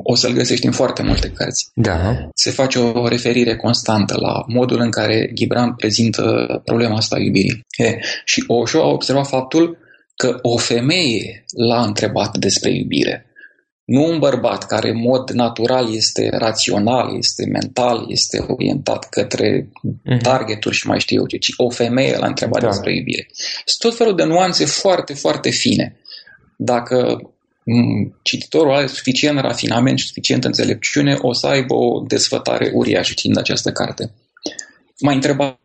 o 0.03 0.15
să-l 0.15 0.33
găsești 0.33 0.67
în 0.67 0.73
foarte 0.73 1.03
multe 1.03 1.31
cărți. 1.31 1.71
Da. 1.75 2.29
Se 2.35 2.51
face 2.51 2.79
o 2.79 3.09
referire 3.09 3.57
constantă 3.57 4.17
la 4.21 4.45
modul 4.47 4.81
în 4.81 4.91
care 4.91 5.31
Gibran 5.35 5.75
prezintă 5.75 6.23
problema 6.65 6.97
asta 6.97 7.17
a 7.17 7.19
iubirii. 7.19 7.67
E, 7.77 7.99
și 8.25 8.45
Osho 8.47 8.83
a 8.83 8.87
observat 8.89 9.27
faptul 9.27 9.79
că 10.17 10.39
o 10.43 10.57
femeie 10.57 11.45
l-a 11.69 11.83
întrebat 11.83 12.37
despre 12.37 12.71
iubire. 12.71 13.26
Nu 13.87 14.05
un 14.05 14.19
bărbat 14.19 14.67
care 14.67 14.89
în 14.91 15.01
mod 15.01 15.31
natural 15.31 15.95
este 15.95 16.29
rațional, 16.33 17.17
este 17.17 17.47
mental, 17.47 18.05
este 18.09 18.45
orientat 18.49 19.09
către 19.09 19.69
uh-huh. 19.69 20.21
targeturi 20.23 20.75
și 20.75 20.87
mai 20.87 21.01
știu 21.01 21.21
eu 21.21 21.27
ce, 21.27 21.37
ci 21.37 21.53
o 21.57 21.71
femeie 21.71 22.17
l-a 22.17 22.27
întrebat 22.27 22.61
da. 22.61 22.67
despre 22.67 22.95
iubire. 22.95 23.29
Sunt 23.65 23.91
tot 23.91 23.97
felul 23.97 24.17
de 24.17 24.25
nuanțe 24.25 24.65
foarte, 24.65 25.15
foarte 25.15 25.51
fine. 25.51 25.97
Dacă 26.57 27.21
cititorul 28.23 28.75
are 28.75 28.87
suficient 28.87 29.39
rafinament 29.39 29.99
și 29.99 30.07
suficient 30.07 30.45
înțelepciune, 30.45 31.17
o 31.21 31.33
să 31.33 31.47
aibă 31.47 31.75
o 31.75 32.01
desfătare 32.01 32.71
uriașă 32.75 33.13
citind 33.13 33.39
această 33.39 33.73
carte. 33.73 34.13
M-a 35.01 35.13
întrebat 35.13 35.59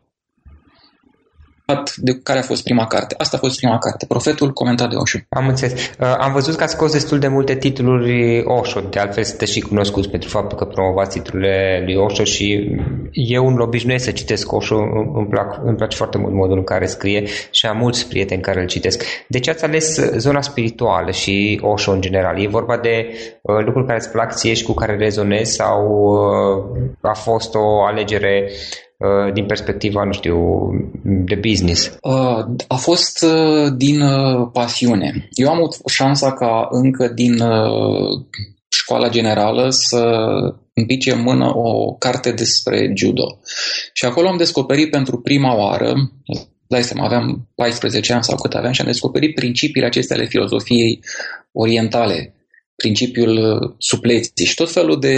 de 1.96 2.18
care 2.22 2.38
a 2.38 2.42
fost 2.42 2.64
prima 2.64 2.86
carte. 2.86 3.14
Asta 3.18 3.36
a 3.36 3.40
fost 3.40 3.56
prima 3.56 3.78
carte, 3.78 4.06
Profetul 4.06 4.52
comentat 4.52 4.90
de 4.90 4.96
Osho. 4.96 5.18
Am 5.28 5.48
înțeles. 5.48 5.72
Uh, 5.72 6.14
am 6.18 6.32
văzut 6.32 6.56
că 6.56 6.62
ați 6.62 6.74
scos 6.74 6.92
destul 6.92 7.18
de 7.18 7.28
multe 7.28 7.54
titluri 7.54 8.42
Osho, 8.46 8.80
de 8.80 8.98
altfel 8.98 9.24
sunteți 9.24 9.52
și 9.52 9.60
cunoscuți 9.60 10.08
pentru 10.08 10.28
faptul 10.28 10.58
că 10.58 10.64
promovați 10.64 11.18
titlurile 11.18 11.82
lui 11.84 11.94
Osho 11.94 12.24
și 12.24 12.76
eu 13.12 13.46
un 13.46 13.60
obișnuiesc 13.60 14.04
să 14.04 14.10
citesc 14.10 14.52
Osho, 14.52 14.76
îmi, 15.14 15.26
plac, 15.30 15.60
îmi 15.64 15.76
place 15.76 15.96
foarte 15.96 16.18
mult 16.18 16.34
modul 16.34 16.56
în 16.56 16.64
care 16.64 16.86
scrie 16.86 17.24
și 17.50 17.66
am 17.66 17.76
mulți 17.76 18.08
prieteni 18.08 18.42
care 18.42 18.60
îl 18.60 18.66
citesc. 18.66 19.04
De 19.28 19.38
ce 19.38 19.50
ați 19.50 19.64
ales 19.64 20.00
zona 20.16 20.40
spirituală 20.40 21.10
și 21.10 21.60
Osho 21.62 21.92
în 21.92 22.00
general? 22.00 22.42
E 22.42 22.48
vorba 22.48 22.76
de 22.76 23.06
uh, 23.42 23.64
lucruri 23.64 23.86
care 23.86 23.98
îți 23.98 24.10
plac 24.10 24.34
ție 24.34 24.54
și 24.54 24.64
cu 24.64 24.72
care 24.72 24.96
rezonezi 24.96 25.54
sau 25.54 25.86
uh, 27.00 27.10
a 27.10 27.14
fost 27.14 27.54
o 27.54 27.82
alegere 27.84 28.50
Uh, 28.50 28.91
din 29.32 29.46
perspectiva, 29.46 30.04
nu 30.04 30.12
știu, 30.12 30.36
de 31.02 31.34
business? 31.34 31.98
Uh, 32.00 32.44
a 32.68 32.76
fost 32.76 33.24
uh, 33.24 33.72
din 33.76 34.00
pasiune. 34.52 35.28
Eu 35.30 35.48
am 35.48 35.56
avut 35.56 35.76
șansa 35.86 36.32
ca 36.32 36.68
încă 36.70 37.08
din 37.08 37.42
școala 38.68 39.08
generală 39.08 39.70
să 39.70 40.04
împice 40.74 41.12
în 41.12 41.20
mână 41.20 41.56
o 41.56 41.92
carte 41.92 42.32
despre 42.32 42.92
judo. 42.94 43.38
Și 43.92 44.04
acolo 44.04 44.28
am 44.28 44.36
descoperit 44.36 44.90
pentru 44.90 45.18
prima 45.18 45.56
oară, 45.56 45.94
dai 46.66 46.82
seama, 46.82 47.04
aveam 47.04 47.48
14 47.54 48.12
ani 48.12 48.24
sau 48.24 48.36
cât 48.36 48.54
aveam 48.54 48.72
și 48.72 48.80
am 48.80 48.86
descoperit 48.86 49.34
principiile 49.34 49.86
acestea 49.86 50.16
ale 50.16 50.26
filozofiei 50.26 51.04
orientale 51.52 52.34
principiul 52.82 53.36
uh, 53.36 53.74
supleții 53.78 54.46
și 54.46 54.54
tot 54.54 54.72
felul 54.72 55.00
de 55.00 55.16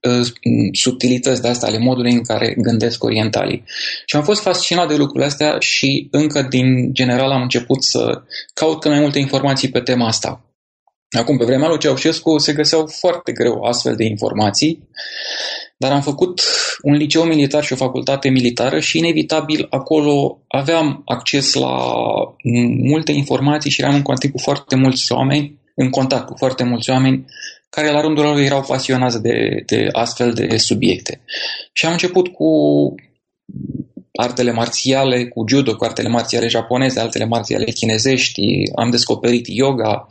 uh, 0.00 0.26
subtilități 0.72 1.42
de 1.42 1.48
astea 1.48 1.68
ale 1.68 1.78
modului 1.78 2.12
în 2.12 2.22
care 2.22 2.54
gândesc 2.58 3.04
orientalii. 3.04 3.62
Și 4.06 4.16
am 4.16 4.22
fost 4.22 4.42
fascinat 4.42 4.88
de 4.88 4.96
lucrurile 4.96 5.24
astea 5.24 5.56
și 5.58 6.08
încă 6.10 6.46
din 6.50 6.92
general 6.92 7.30
am 7.30 7.42
început 7.42 7.84
să 7.84 8.22
caut 8.54 8.80
cât 8.80 8.90
mai 8.90 9.00
multe 9.00 9.18
informații 9.18 9.70
pe 9.70 9.80
tema 9.80 10.06
asta. 10.06 10.44
Acum, 11.18 11.36
pe 11.36 11.44
vremea 11.44 11.68
lui 11.68 11.78
Ceaușescu 11.78 12.38
se 12.38 12.52
găseau 12.52 12.86
foarte 12.86 13.32
greu 13.32 13.62
astfel 13.62 13.96
de 13.96 14.04
informații, 14.04 14.88
dar 15.76 15.92
am 15.92 16.02
făcut 16.02 16.40
un 16.82 16.92
liceu 16.92 17.22
militar 17.22 17.64
și 17.64 17.72
o 17.72 17.76
facultate 17.76 18.28
militară 18.28 18.80
și 18.80 18.98
inevitabil 18.98 19.66
acolo 19.70 20.38
aveam 20.48 21.02
acces 21.04 21.54
la 21.54 21.76
multe 22.82 23.12
informații 23.12 23.70
și 23.70 23.80
eram 23.80 23.94
în 23.94 24.02
contact 24.02 24.32
cu 24.32 24.38
foarte 24.38 24.76
mulți 24.76 25.12
oameni 25.12 25.60
în 25.74 25.90
contact 25.90 26.26
cu 26.26 26.34
foarte 26.36 26.64
mulți 26.64 26.90
oameni 26.90 27.24
care 27.68 27.90
la 27.90 28.00
rândul 28.00 28.24
lor 28.24 28.38
erau 28.38 28.62
pasionați 28.62 29.22
de, 29.22 29.62
de 29.66 29.88
astfel 29.92 30.32
de 30.32 30.56
subiecte. 30.56 31.20
Și 31.72 31.86
am 31.86 31.92
început 31.92 32.28
cu 32.28 32.48
artele 34.12 34.52
marțiale, 34.52 35.28
cu 35.28 35.44
judo, 35.48 35.76
cu 35.76 35.84
artele 35.84 36.08
marțiale 36.08 36.48
japoneze, 36.48 37.00
altele 37.00 37.24
marțiale 37.24 37.64
chinezești, 37.64 38.42
am 38.74 38.90
descoperit 38.90 39.46
yoga 39.48 40.06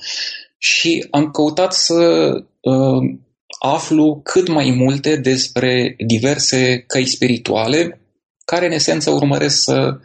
și 0.57 1.07
am 1.11 1.31
căutat 1.31 1.73
să 1.73 2.31
uh, 2.59 3.15
aflu 3.59 4.21
cât 4.23 4.47
mai 4.47 4.71
multe 4.71 5.15
despre 5.15 5.95
diverse 5.97 6.83
căi 6.87 7.05
spirituale 7.05 8.01
care 8.45 8.65
în 8.65 8.71
esență 8.71 9.09
urmăresc 9.09 9.63
să 9.63 9.97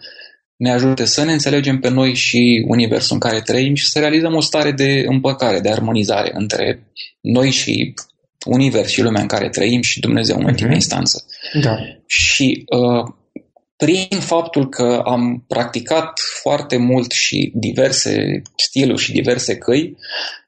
ne 0.57 0.73
ajute 0.73 1.05
să 1.05 1.25
ne 1.25 1.33
înțelegem 1.33 1.79
pe 1.79 1.89
noi 1.89 2.15
și 2.15 2.65
universul 2.69 3.15
în 3.15 3.21
care 3.21 3.41
trăim 3.41 3.75
și 3.75 3.89
să 3.89 3.99
realizăm 3.99 4.35
o 4.35 4.41
stare 4.41 4.73
de 4.73 5.05
împăcare, 5.07 5.61
de 5.61 5.71
armonizare 5.71 6.31
între 6.35 6.87
noi 7.21 7.51
și 7.51 7.95
univers 8.47 8.91
și 8.91 9.03
lumea 9.03 9.21
în 9.21 9.29
care 9.29 9.49
trăim 9.49 9.83
și 9.83 10.01
Dumnezeu 10.01 10.37
în 10.37 10.43
uh-huh. 10.43 10.49
ultima 10.49 10.73
instanță. 10.73 11.25
Da. 11.63 11.77
Și 12.07 12.65
uh, 12.67 13.15
prin 13.77 14.21
faptul 14.21 14.69
că 14.69 15.03
am 15.05 15.45
practicat 15.49 16.21
foarte 16.43 16.77
mult 16.77 17.11
și 17.11 17.53
diverse 17.55 18.43
stiluri 18.57 19.03
și 19.03 19.13
diverse 19.13 19.57
căi, 19.57 19.97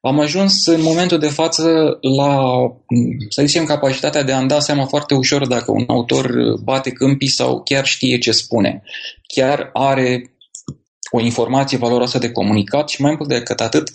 am 0.01 0.21
ajuns 0.21 0.67
în 0.67 0.83
momentul 0.83 1.19
de 1.19 1.29
față 1.29 1.99
la, 2.01 2.53
să 3.29 3.43
zicem, 3.45 3.65
capacitatea 3.65 4.23
de 4.23 4.33
a-mi 4.33 4.49
da 4.49 4.61
seama 4.61 4.87
foarte 4.87 5.15
ușor 5.15 5.47
dacă 5.47 5.71
un 5.71 5.85
autor 5.87 6.33
bate 6.63 6.91
câmpii 6.91 7.29
sau 7.29 7.63
chiar 7.63 7.85
știe 7.85 8.19
ce 8.19 8.33
spune. 8.33 8.83
Chiar 9.35 9.71
are 9.73 10.37
o 11.11 11.21
informație 11.21 11.79
valoroasă 11.79 12.19
de 12.19 12.31
comunicat 12.31 12.89
și 12.89 13.03
mai 13.03 13.15
mult 13.17 13.29
decât 13.29 13.61
atât, 13.61 13.91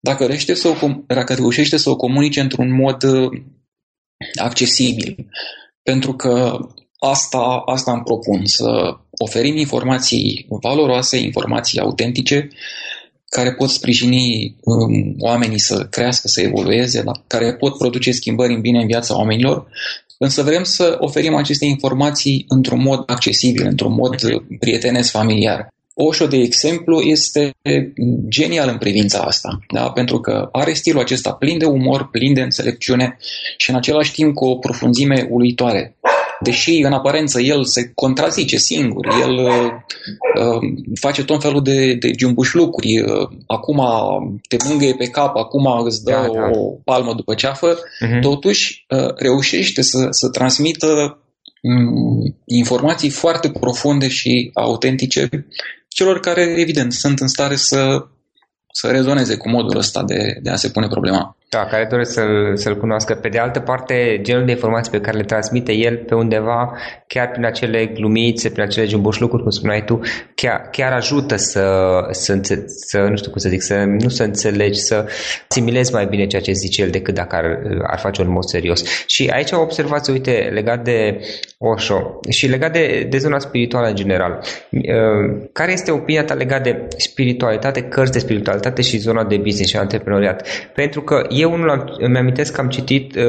dacă 0.00 0.26
reușește 0.26 0.54
să 0.54 0.68
o, 0.68 0.88
dacă 1.06 1.34
reușește 1.34 1.76
să 1.76 1.90
o 1.90 1.96
comunice 1.96 2.40
într-un 2.40 2.74
mod 2.74 3.04
accesibil. 4.40 5.28
Pentru 5.82 6.12
că 6.12 6.58
Asta, 6.98 7.62
asta 7.66 7.92
îmi 7.92 8.02
propun, 8.02 8.46
să 8.46 8.96
oferim 9.18 9.56
informații 9.56 10.46
valoroase, 10.48 11.18
informații 11.18 11.80
autentice, 11.80 12.48
care 13.28 13.54
pot 13.54 13.70
sprijini 13.70 14.56
um, 14.60 15.14
oamenii 15.18 15.58
să 15.58 15.86
crească, 15.90 16.28
să 16.28 16.40
evolueze, 16.40 17.02
la, 17.02 17.12
care 17.26 17.56
pot 17.56 17.78
produce 17.78 18.12
schimbări 18.12 18.54
în 18.54 18.60
bine 18.60 18.80
în 18.80 18.86
viața 18.86 19.16
oamenilor, 19.16 19.66
însă 20.18 20.42
vrem 20.42 20.62
să 20.64 20.96
oferim 21.00 21.34
aceste 21.34 21.64
informații 21.64 22.44
într-un 22.48 22.82
mod 22.82 23.02
accesibil, 23.06 23.66
într-un 23.66 23.92
mod 23.92 24.14
prietenesc 24.58 25.10
familiar. 25.10 25.68
Osho, 25.94 26.26
de 26.26 26.36
exemplu, 26.36 27.00
este 27.00 27.54
genial 28.28 28.68
în 28.68 28.78
privința 28.78 29.18
asta, 29.18 29.58
da? 29.72 29.90
pentru 29.90 30.20
că 30.20 30.48
are 30.52 30.72
stilul 30.72 31.00
acesta 31.00 31.32
plin 31.32 31.58
de 31.58 31.64
umor, 31.64 32.08
plin 32.10 32.34
de 32.34 32.40
înțelepciune 32.40 33.16
și 33.56 33.70
în 33.70 33.76
același 33.76 34.12
timp 34.12 34.34
cu 34.34 34.44
o 34.44 34.56
profunzime 34.56 35.26
uluitoare 35.30 35.96
deși 36.40 36.80
în 36.82 36.92
aparență 36.92 37.40
el 37.40 37.64
se 37.64 37.92
contrazice 37.94 38.56
singur, 38.56 39.06
el 39.20 39.34
uh, 39.34 39.70
uh, 40.40 40.58
face 41.00 41.24
tot 41.24 41.42
felul 41.42 41.62
de, 41.62 41.94
de 41.94 42.10
lucruri, 42.52 43.00
uh, 43.00 43.28
acum 43.46 43.80
te 44.48 44.56
mângâie 44.68 44.94
pe 44.94 45.06
cap, 45.06 45.36
acum 45.36 45.82
îți 45.84 46.04
dă 46.04 46.10
da, 46.10 46.20
da. 46.20 46.50
o 46.58 46.70
palmă 46.84 47.14
după 47.14 47.34
ceafă, 47.34 47.74
uh-huh. 47.74 48.20
totuși 48.20 48.84
uh, 48.88 49.14
reușește 49.16 49.82
să, 49.82 50.06
să 50.10 50.28
transmită 50.28 51.18
um, 51.62 52.36
informații 52.44 53.10
foarte 53.10 53.50
profunde 53.50 54.08
și 54.08 54.50
autentice 54.54 55.28
celor 55.88 56.20
care, 56.20 56.54
evident, 56.56 56.92
sunt 56.92 57.20
în 57.20 57.28
stare 57.28 57.56
să, 57.56 58.06
să 58.72 58.88
rezoneze 58.88 59.36
cu 59.36 59.48
modul 59.48 59.78
ăsta 59.78 60.02
de, 60.04 60.38
de 60.42 60.50
a 60.50 60.56
se 60.56 60.70
pune 60.70 60.86
problema. 60.86 61.36
Da, 61.50 61.64
care 61.64 61.86
doresc 61.90 62.12
să-l, 62.12 62.56
să-l 62.56 62.76
cunoască. 62.76 63.14
Pe 63.14 63.28
de 63.28 63.38
altă 63.38 63.60
parte, 63.60 64.18
genul 64.22 64.44
de 64.44 64.50
informații 64.50 64.92
pe 64.92 65.00
care 65.00 65.16
le 65.16 65.22
transmite 65.22 65.72
el 65.72 65.96
pe 65.96 66.14
undeva, 66.14 66.76
chiar 67.06 67.30
prin 67.30 67.44
acele 67.44 67.86
glumițe, 67.86 68.50
prin 68.50 68.62
acele 68.62 68.86
jumboșlucuri, 68.86 69.42
cum 69.42 69.50
spuneai 69.50 69.84
tu, 69.84 70.00
chiar, 70.34 70.68
chiar 70.70 70.92
ajută 70.92 71.36
să, 71.36 71.88
să, 72.10 72.40
să, 72.66 72.98
nu 72.98 73.16
știu 73.16 73.30
cum 73.30 73.40
să 73.40 73.48
zic, 73.48 73.62
să 73.62 73.74
nu 73.84 74.08
să 74.08 74.22
înțelegi, 74.22 74.78
să 74.78 75.06
similezi 75.48 75.92
mai 75.92 76.06
bine 76.06 76.26
ceea 76.26 76.42
ce 76.42 76.52
zice 76.52 76.82
el 76.82 76.90
decât 76.90 77.14
dacă 77.14 77.36
ar, 77.36 77.44
ar 77.82 77.98
face 77.98 78.22
un 78.22 78.30
mod 78.30 78.44
serios. 78.44 79.06
Și 79.06 79.30
aici 79.32 79.52
o 79.52 79.60
observație, 79.60 80.12
uite, 80.12 80.50
legat 80.52 80.84
de 80.84 81.20
Osho 81.58 82.20
și 82.28 82.46
legat 82.46 82.72
de, 82.72 83.06
de 83.10 83.18
zona 83.18 83.38
spirituală 83.38 83.88
în 83.88 83.94
general. 83.94 84.40
Uh, 84.70 85.48
care 85.52 85.72
este 85.72 85.90
opinia 85.90 86.24
ta 86.24 86.34
legat 86.34 86.62
de 86.62 86.86
spiritualitate, 86.96 87.82
cărți 87.82 88.12
de 88.12 88.18
spiritualitate 88.18 88.82
și 88.82 88.98
zona 88.98 89.24
de 89.24 89.36
business 89.36 89.70
și 89.70 89.76
antreprenoriat? 89.76 90.46
Pentru 90.74 91.02
că 91.02 91.26
eu 91.40 91.52
unul 91.52 91.70
am, 91.70 91.96
îmi 91.98 92.18
amintesc 92.18 92.54
că 92.54 92.60
am 92.60 92.68
citit, 92.68 93.16
uh, 93.16 93.22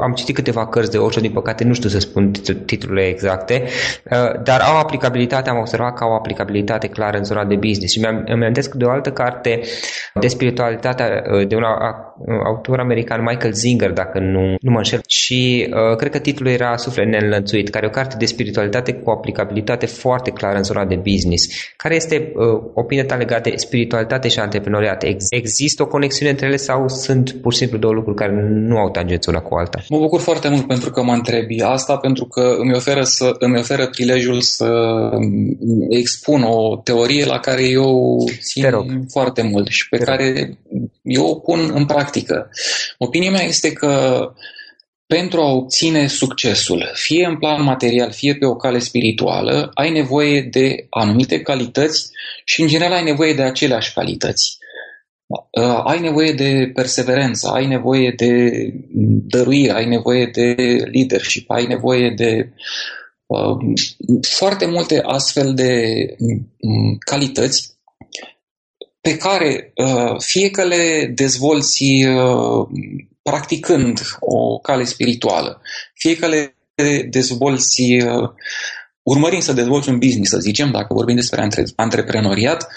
am 0.00 0.12
citit 0.12 0.34
câteva 0.34 0.66
cărți 0.66 0.90
de 0.90 0.98
Osho, 0.98 1.20
din 1.20 1.32
păcate 1.32 1.64
nu 1.64 1.74
știu 1.74 1.88
să 1.88 1.98
spun 1.98 2.32
titlurile 2.64 3.06
exacte, 3.06 3.62
uh, 4.10 4.42
dar 4.42 4.60
au 4.60 4.78
aplicabilitate, 4.78 5.50
am 5.50 5.58
observat 5.58 5.94
că 5.94 6.04
au 6.04 6.14
aplicabilitate 6.14 6.44
aplicabilitate 6.46 6.88
clară 6.88 7.16
în 7.16 7.24
zona 7.24 7.44
de 7.44 7.54
business. 7.54 7.92
Și 7.92 7.98
mi-am, 7.98 8.22
îmi 8.26 8.42
amintesc 8.42 8.74
de 8.74 8.84
o 8.84 8.90
altă 8.90 9.10
carte 9.10 9.60
de 10.14 10.26
spiritualitate 10.26 11.04
de 11.48 11.54
un 11.54 11.62
autor 12.44 12.78
american, 12.80 13.22
Michael 13.22 13.52
Zinger, 13.52 13.90
dacă 13.90 14.18
nu, 14.18 14.54
nu 14.60 14.70
mă 14.70 14.76
înșel, 14.76 15.00
și 15.06 15.66
uh, 15.70 15.96
cred 15.96 16.10
că 16.10 16.18
titlul 16.18 16.50
era 16.50 16.76
Suflet 16.76 17.06
neînlănțuit, 17.06 17.68
care 17.68 17.84
e 17.84 17.88
o 17.88 17.92
carte 17.92 18.16
de 18.18 18.26
spiritualitate 18.26 18.92
cu 18.92 19.10
aplicabilitate 19.10 19.86
foarte 19.86 20.30
clară 20.30 20.56
în 20.56 20.62
zona 20.62 20.84
de 20.84 20.96
business. 20.96 21.46
Care 21.76 21.94
este 21.94 22.32
uh, 22.34 22.62
opinia 22.74 23.04
ta 23.04 23.14
legată 23.14 23.50
de 23.50 23.56
spiritualitate 23.56 24.28
și 24.28 24.38
antreprenoriat? 24.38 25.02
Ex- 25.02 25.26
există 25.30 25.82
o 25.82 25.86
conexiune 25.86 26.30
între 26.30 26.46
ele 26.46 26.56
sau 26.56 26.88
sunt 26.88 27.32
pur 27.32 27.54
și 27.56 27.62
simplu 27.62 27.78
două 27.78 27.92
lucruri 27.92 28.16
care 28.16 28.32
nu 28.50 28.76
au 28.76 28.90
tangență 28.90 29.30
una 29.30 29.40
cu 29.40 29.54
alta? 29.54 29.82
Mă 29.88 29.98
bucur 29.98 30.20
foarte 30.20 30.48
mult 30.48 30.66
pentru 30.66 30.90
că 30.90 31.02
mă 31.02 31.12
întrebi 31.12 31.60
asta, 31.62 31.96
pentru 31.96 32.24
că 32.24 32.56
îmi 32.58 32.74
oferă, 32.74 33.02
să, 33.02 33.34
îmi 33.38 33.58
oferă 33.58 33.86
prilejul 33.86 34.40
să 34.40 34.68
expun 35.88 36.42
o 36.42 36.76
teorie 36.76 37.24
la 37.24 37.38
care 37.38 37.62
eu 37.62 38.18
țin 38.40 38.64
foarte 39.10 39.42
mult 39.42 39.66
și 39.68 39.88
pe 39.88 39.98
care 39.98 40.58
eu 41.02 41.26
o 41.26 41.34
pun 41.34 41.70
în 41.74 41.86
practică. 41.86 42.50
Opinia 42.98 43.30
mea 43.30 43.42
este 43.42 43.72
că 43.72 44.20
pentru 45.06 45.40
a 45.40 45.52
obține 45.52 46.06
succesul, 46.06 46.90
fie 46.94 47.26
în 47.26 47.38
plan 47.38 47.62
material, 47.62 48.12
fie 48.12 48.34
pe 48.34 48.46
o 48.46 48.56
cale 48.56 48.78
spirituală, 48.78 49.70
ai 49.74 49.90
nevoie 49.90 50.40
de 50.40 50.86
anumite 50.90 51.40
calități 51.40 52.10
și, 52.44 52.60
în 52.60 52.68
general, 52.68 52.92
ai 52.92 53.04
nevoie 53.04 53.34
de 53.34 53.42
aceleași 53.42 53.92
calități. 53.92 54.58
Uh, 55.26 55.80
ai 55.84 56.00
nevoie 56.00 56.32
de 56.32 56.70
perseverență, 56.74 57.48
ai 57.48 57.66
nevoie 57.66 58.12
de 58.16 58.50
dăruire, 59.26 59.72
ai 59.72 59.86
nevoie 59.86 60.26
de 60.26 60.54
leadership, 60.92 61.50
ai 61.50 61.66
nevoie 61.66 62.10
de 62.10 62.52
uh, 63.26 63.56
foarte 64.20 64.66
multe 64.66 65.00
astfel 65.04 65.54
de 65.54 65.82
um, 66.18 66.96
calități 66.98 67.76
pe 69.00 69.16
care 69.16 69.72
uh, 69.74 70.14
fie 70.18 70.50
că 70.50 70.64
le 70.64 71.12
dezvolți 71.14 71.84
uh, 71.84 72.66
practicând 73.22 74.00
o 74.20 74.58
cale 74.58 74.84
spirituală, 74.84 75.60
fie 75.94 76.16
că 76.16 76.26
le 76.26 76.54
dezvolți 77.10 77.82
uh, 77.82 78.30
urmărind 79.02 79.42
să 79.42 79.52
dezvolți 79.52 79.88
un 79.88 79.98
business, 79.98 80.30
să 80.30 80.38
zicem, 80.38 80.70
dacă 80.70 80.94
vorbim 80.94 81.14
despre 81.14 81.40
antre- 81.40 81.64
antreprenoriat, 81.76 82.68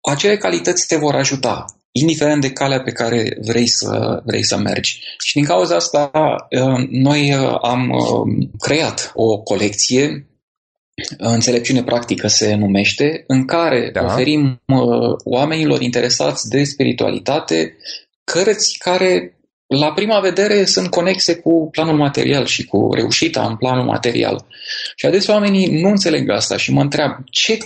acele 0.00 0.36
calități 0.36 0.86
te 0.86 0.96
vor 0.96 1.14
ajuta, 1.14 1.64
indiferent 1.92 2.40
de 2.40 2.52
calea 2.52 2.80
pe 2.80 2.90
care 2.90 3.36
vrei 3.40 3.66
să, 3.66 4.22
vrei 4.24 4.44
să 4.44 4.56
mergi. 4.56 5.00
Și 5.24 5.34
din 5.34 5.44
cauza 5.44 5.76
asta, 5.76 6.10
uh, 6.50 6.86
noi 6.90 7.34
uh, 7.34 7.58
am 7.62 7.90
creat 8.58 9.10
o 9.14 9.38
colecție 9.38 10.28
Înțelepciune 11.18 11.82
practică 11.82 12.26
se 12.26 12.54
numește, 12.54 13.24
în 13.26 13.44
care 13.44 13.90
da. 13.92 14.04
oferim 14.04 14.62
oamenilor 15.24 15.80
interesați 15.80 16.48
de 16.48 16.64
spiritualitate 16.64 17.76
cărți 18.24 18.78
care 18.78 19.37
la 19.68 19.92
prima 19.92 20.20
vedere 20.20 20.64
sunt 20.64 20.90
conexe 20.90 21.36
cu 21.36 21.68
planul 21.70 21.96
material 21.96 22.46
și 22.46 22.64
cu 22.64 22.88
reușita 22.94 23.46
în 23.46 23.56
planul 23.56 23.84
material. 23.84 24.46
Și 24.96 25.06
adesea 25.06 25.34
oamenii 25.34 25.80
nu 25.80 25.88
înțeleg 25.88 26.30
asta 26.30 26.56
și 26.56 26.72
mă 26.72 26.80
întreb 26.80 27.10
ce 27.24 27.58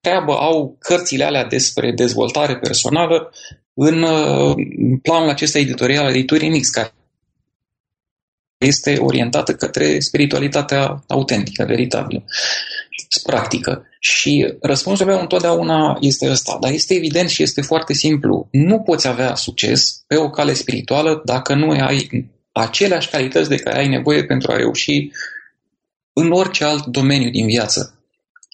treabă 0.00 0.32
au 0.32 0.76
cărțile 0.78 1.24
alea 1.24 1.44
despre 1.44 1.92
dezvoltare 1.92 2.56
personală 2.56 3.32
în 3.74 4.02
uh, 4.02 4.54
planul 5.02 5.28
acesta 5.28 5.58
editorial 5.58 6.04
al 6.04 6.10
editurii 6.10 6.48
Mix, 6.48 6.68
care 6.68 6.92
este 8.58 8.96
orientată 8.98 9.54
către 9.54 9.98
spiritualitatea 9.98 11.04
autentică, 11.08 11.64
veritabilă, 11.64 12.24
practică. 13.22 13.86
Și 14.00 14.54
răspunsul 14.60 15.06
meu 15.06 15.20
întotdeauna 15.20 15.98
este 16.00 16.30
ăsta, 16.30 16.58
dar 16.60 16.72
este 16.72 16.94
evident 16.94 17.28
și 17.28 17.42
este 17.42 17.60
foarte 17.60 17.92
simplu. 17.92 18.48
Nu 18.50 18.80
poți 18.80 19.08
avea 19.08 19.34
succes 19.34 20.04
pe 20.06 20.16
o 20.16 20.30
cale 20.30 20.52
spirituală 20.52 21.22
dacă 21.24 21.54
nu 21.54 21.70
ai 21.70 22.30
aceleași 22.52 23.10
calități 23.10 23.48
de 23.48 23.56
care 23.56 23.78
ai 23.78 23.88
nevoie 23.88 24.24
pentru 24.24 24.52
a 24.52 24.56
reuși 24.56 25.10
în 26.12 26.32
orice 26.32 26.64
alt 26.64 26.86
domeniu 26.86 27.30
din 27.30 27.46
viață. 27.46 27.98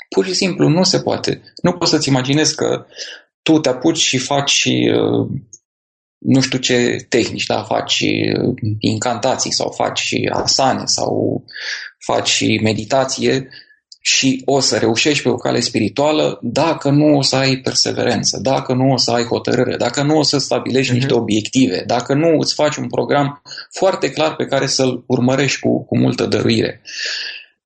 Pur 0.08 0.26
și 0.26 0.34
simplu 0.34 0.68
nu 0.68 0.82
se 0.82 1.00
poate. 1.00 1.42
Nu 1.62 1.72
poți 1.72 1.90
să-ți 1.90 2.08
imaginezi 2.08 2.54
că 2.54 2.86
tu 3.42 3.58
te 3.58 3.68
apuci 3.68 3.98
și 3.98 4.18
faci 4.18 4.64
uh, 4.64 5.28
nu 6.18 6.40
știu 6.40 6.58
ce 6.58 7.06
tehnici, 7.08 7.46
da? 7.46 7.62
faci 7.62 8.00
uh, 8.00 8.54
incantații 8.78 9.52
sau 9.52 9.70
faci 9.70 10.14
asane 10.30 10.82
sau 10.84 11.44
faci 11.98 12.60
meditație 12.62 13.48
și 14.00 14.42
o 14.44 14.60
să 14.60 14.76
reușești 14.76 15.22
pe 15.22 15.28
o 15.28 15.34
cale 15.34 15.60
spirituală 15.60 16.38
dacă 16.42 16.90
nu 16.90 17.16
o 17.16 17.22
să 17.22 17.36
ai 17.36 17.56
perseverență, 17.56 18.38
dacă 18.42 18.74
nu 18.74 18.92
o 18.92 18.96
să 18.96 19.10
ai 19.10 19.24
hotărâre, 19.24 19.76
dacă 19.76 20.02
nu 20.02 20.18
o 20.18 20.22
să 20.22 20.38
stabilești 20.38 20.92
uh-huh. 20.92 20.94
niște 20.94 21.14
obiective, 21.14 21.84
dacă 21.86 22.14
nu 22.14 22.38
îți 22.38 22.54
faci 22.54 22.76
un 22.76 22.88
program 22.88 23.42
foarte 23.70 24.10
clar 24.10 24.36
pe 24.36 24.46
care 24.46 24.66
să-l 24.66 25.04
urmărești 25.06 25.60
cu, 25.60 25.84
cu 25.84 25.98
multă 25.98 26.26
dăruire. 26.26 26.82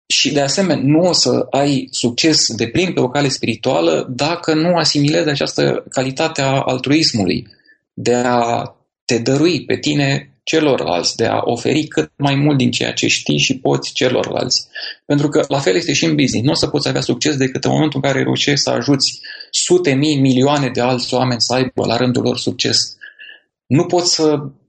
Și 0.06 0.32
de 0.32 0.40
asemenea, 0.40 0.82
nu 0.84 1.08
o 1.08 1.12
să 1.12 1.46
ai 1.50 1.88
succes 1.90 2.54
de 2.54 2.66
plin 2.66 2.92
pe 2.92 3.00
o 3.00 3.08
cale 3.08 3.28
spirituală 3.28 4.06
dacă 4.10 4.54
nu 4.54 4.76
asimilezi 4.76 5.28
această 5.28 5.84
calitate 5.90 6.40
a 6.42 6.60
altruismului, 6.60 7.46
de 7.92 8.14
a 8.14 8.74
te 9.04 9.18
dărui 9.18 9.64
pe 9.64 9.76
tine 9.76 10.33
celorlalți, 10.44 11.16
de 11.16 11.26
a 11.26 11.40
oferi 11.44 11.84
cât 11.86 12.10
mai 12.16 12.34
mult 12.34 12.56
din 12.56 12.70
ceea 12.70 12.92
ce 12.92 13.06
știi 13.06 13.38
și 13.38 13.58
poți 13.58 13.92
celorlalți. 13.92 14.66
Pentru 15.06 15.28
că 15.28 15.44
la 15.48 15.58
fel 15.58 15.74
este 15.74 15.92
și 15.92 16.04
în 16.04 16.14
business. 16.14 16.44
Nu 16.44 16.50
o 16.50 16.54
să 16.54 16.66
poți 16.66 16.88
avea 16.88 17.00
succes 17.00 17.36
decât 17.36 17.64
în 17.64 17.70
momentul 17.70 18.00
în 18.02 18.10
care 18.10 18.22
reușești 18.22 18.60
să 18.60 18.70
ajuți 18.70 19.20
sute 19.50 19.94
mii, 19.94 20.20
milioane 20.20 20.68
de 20.68 20.80
alți 20.80 21.14
oameni 21.14 21.40
să 21.40 21.54
aibă 21.54 21.86
la 21.86 21.96
rândul 21.96 22.22
lor 22.22 22.38
succes. 22.38 22.96
Nu 23.66 23.84
poți 23.84 24.14
să 24.14 24.38
Mm, 24.38 24.63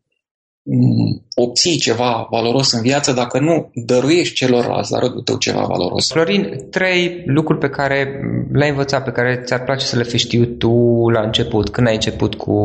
obții 1.36 1.78
ceva 1.78 2.28
valoros 2.30 2.72
în 2.72 2.82
viață 2.82 3.12
dacă 3.12 3.40
nu 3.40 3.72
dăruiești 3.74 4.36
celorlalți 4.36 4.92
la 4.92 5.00
rândul 5.00 5.22
tău 5.22 5.38
ceva 5.38 5.66
valoros. 5.66 6.12
Florin, 6.12 6.68
trei 6.72 7.24
lucruri 7.26 7.60
pe 7.60 7.70
care 7.70 8.20
le-ai 8.52 8.70
învățat, 8.70 9.04
pe 9.04 9.12
care 9.12 9.42
ți-ar 9.46 9.64
place 9.64 9.86
să 9.86 9.98
le 9.98 10.04
fi 10.04 10.18
știut 10.18 10.60
tu 10.60 10.70
la 11.10 11.22
început, 11.22 11.70
când 11.70 11.88
ai 11.88 11.94
început 11.94 12.36
cu 12.36 12.56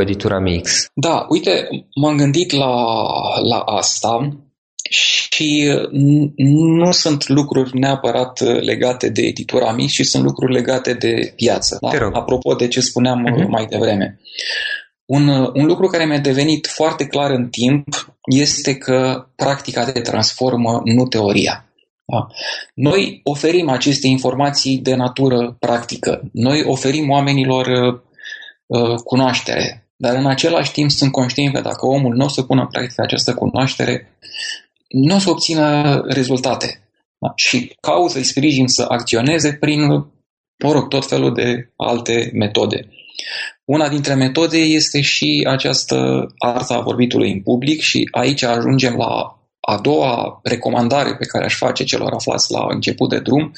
editura 0.00 0.38
Mix. 0.38 0.86
Da, 0.94 1.26
uite, 1.28 1.68
m-am 2.00 2.16
gândit 2.16 2.52
la, 2.52 2.74
la 3.48 3.58
asta 3.58 4.36
și 4.88 5.72
nu 6.36 6.90
sunt 6.90 7.28
lucruri 7.28 7.78
neapărat 7.78 8.40
legate 8.40 9.08
de 9.08 9.22
editura 9.22 9.72
Mix, 9.72 9.92
ci 9.92 10.04
sunt 10.04 10.24
lucruri 10.24 10.52
legate 10.52 10.92
de 10.92 11.32
piață. 11.36 11.78
Da? 11.80 12.08
Apropo 12.12 12.54
de 12.54 12.68
ce 12.68 12.80
spuneam 12.80 13.24
uh-huh. 13.26 13.48
mai 13.48 13.66
devreme. 13.66 14.20
Un, 15.14 15.28
un 15.54 15.66
lucru 15.66 15.86
care 15.86 16.04
mi-a 16.04 16.18
devenit 16.18 16.66
foarte 16.66 17.06
clar 17.06 17.30
în 17.30 17.48
timp 17.48 18.14
este 18.24 18.76
că 18.76 19.26
practica 19.36 19.84
te 19.84 20.00
transformă, 20.00 20.80
nu 20.84 21.06
teoria. 21.06 21.72
Da? 22.04 22.26
Noi 22.74 23.20
oferim 23.24 23.68
aceste 23.68 24.06
informații 24.06 24.78
de 24.78 24.94
natură 24.94 25.56
practică. 25.58 26.20
Noi 26.32 26.62
oferim 26.66 27.10
oamenilor 27.10 27.66
uh, 27.66 28.00
uh, 28.66 28.94
cunoaștere, 29.04 29.88
dar 29.96 30.14
în 30.14 30.26
același 30.26 30.72
timp 30.72 30.90
sunt 30.90 31.12
conștient 31.12 31.54
că 31.54 31.60
dacă 31.60 31.86
omul 31.86 32.14
nu 32.14 32.24
o 32.24 32.28
să 32.28 32.42
pună 32.42 32.60
în 32.60 32.68
practică 32.68 33.02
această 33.02 33.34
cunoaștere, 33.34 34.18
nu 34.88 35.14
o 35.14 35.18
să 35.18 35.30
obțină 35.30 36.00
rezultate. 36.06 36.88
Da? 37.18 37.32
Și 37.36 37.76
cauză 37.80 38.18
îi 38.18 38.24
sprijin 38.24 38.66
să 38.66 38.84
acționeze 38.88 39.52
prin, 39.52 39.86
mă 40.64 40.72
rog, 40.72 40.88
tot 40.88 41.08
felul 41.08 41.34
de 41.34 41.72
alte 41.76 42.30
metode. 42.34 42.88
Una 43.64 43.88
dintre 43.88 44.14
metode 44.14 44.58
este 44.58 45.00
și 45.00 45.46
această 45.48 46.26
arta 46.38 46.80
vorbitului 46.80 47.32
în 47.32 47.42
public 47.42 47.80
și 47.80 48.08
aici 48.10 48.42
ajungem 48.42 48.96
la 48.96 49.36
a 49.60 49.78
doua 49.78 50.40
recomandare 50.42 51.16
pe 51.16 51.24
care 51.24 51.44
aș 51.44 51.56
face 51.56 51.84
celor 51.84 52.12
aflați 52.12 52.52
la 52.52 52.66
început 52.68 53.08
de 53.08 53.20
drum, 53.20 53.52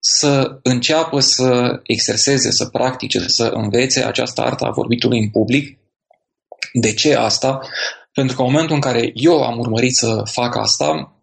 să 0.00 0.58
înceapă 0.62 1.20
să 1.20 1.80
exerseze, 1.82 2.50
să 2.50 2.64
practice, 2.64 3.28
să 3.28 3.44
învețe 3.44 4.04
această 4.04 4.40
artă 4.40 4.64
a 4.64 4.70
vorbitului 4.70 5.18
în 5.18 5.30
public. 5.30 5.78
De 6.72 6.94
ce 6.94 7.14
asta? 7.14 7.60
Pentru 8.12 8.36
că 8.36 8.42
în 8.42 8.50
momentul 8.50 8.74
în 8.74 8.80
care 8.80 9.10
eu 9.14 9.42
am 9.42 9.58
urmărit 9.58 9.94
să 9.94 10.22
fac 10.24 10.56
asta, 10.56 11.14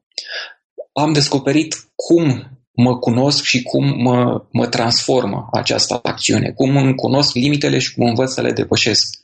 am 0.94 1.14
descoperit 1.14 1.76
cum 1.96 2.50
mă 2.82 2.98
cunosc 2.98 3.44
și 3.44 3.62
cum 3.62 4.02
mă, 4.02 4.44
mă 4.52 4.68
transformă 4.68 5.48
această 5.52 6.00
acțiune, 6.04 6.52
cum 6.52 6.78
îmi 6.78 6.96
cunosc 6.96 7.34
limitele 7.34 7.80
și 7.80 7.94
cum 7.94 8.08
învăț 8.08 8.32
să 8.32 8.42
le 8.42 8.52
depășesc. 8.52 9.20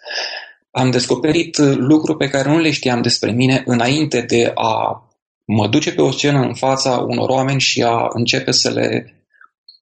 Am 0.71 0.91
descoperit 0.91 1.57
lucruri 1.57 2.17
pe 2.17 2.27
care 2.27 2.49
nu 2.49 2.59
le 2.59 2.71
știam 2.71 3.01
despre 3.01 3.31
mine 3.31 3.63
înainte 3.65 4.21
de 4.21 4.51
a 4.55 5.01
mă 5.45 5.67
duce 5.67 5.91
pe 5.91 6.01
o 6.01 6.11
scenă 6.11 6.39
în 6.39 6.53
fața 6.53 7.05
unor 7.07 7.29
oameni 7.29 7.59
și 7.59 7.83
a 7.83 8.07
începe 8.09 8.51
să 8.51 8.69
le 8.69 9.13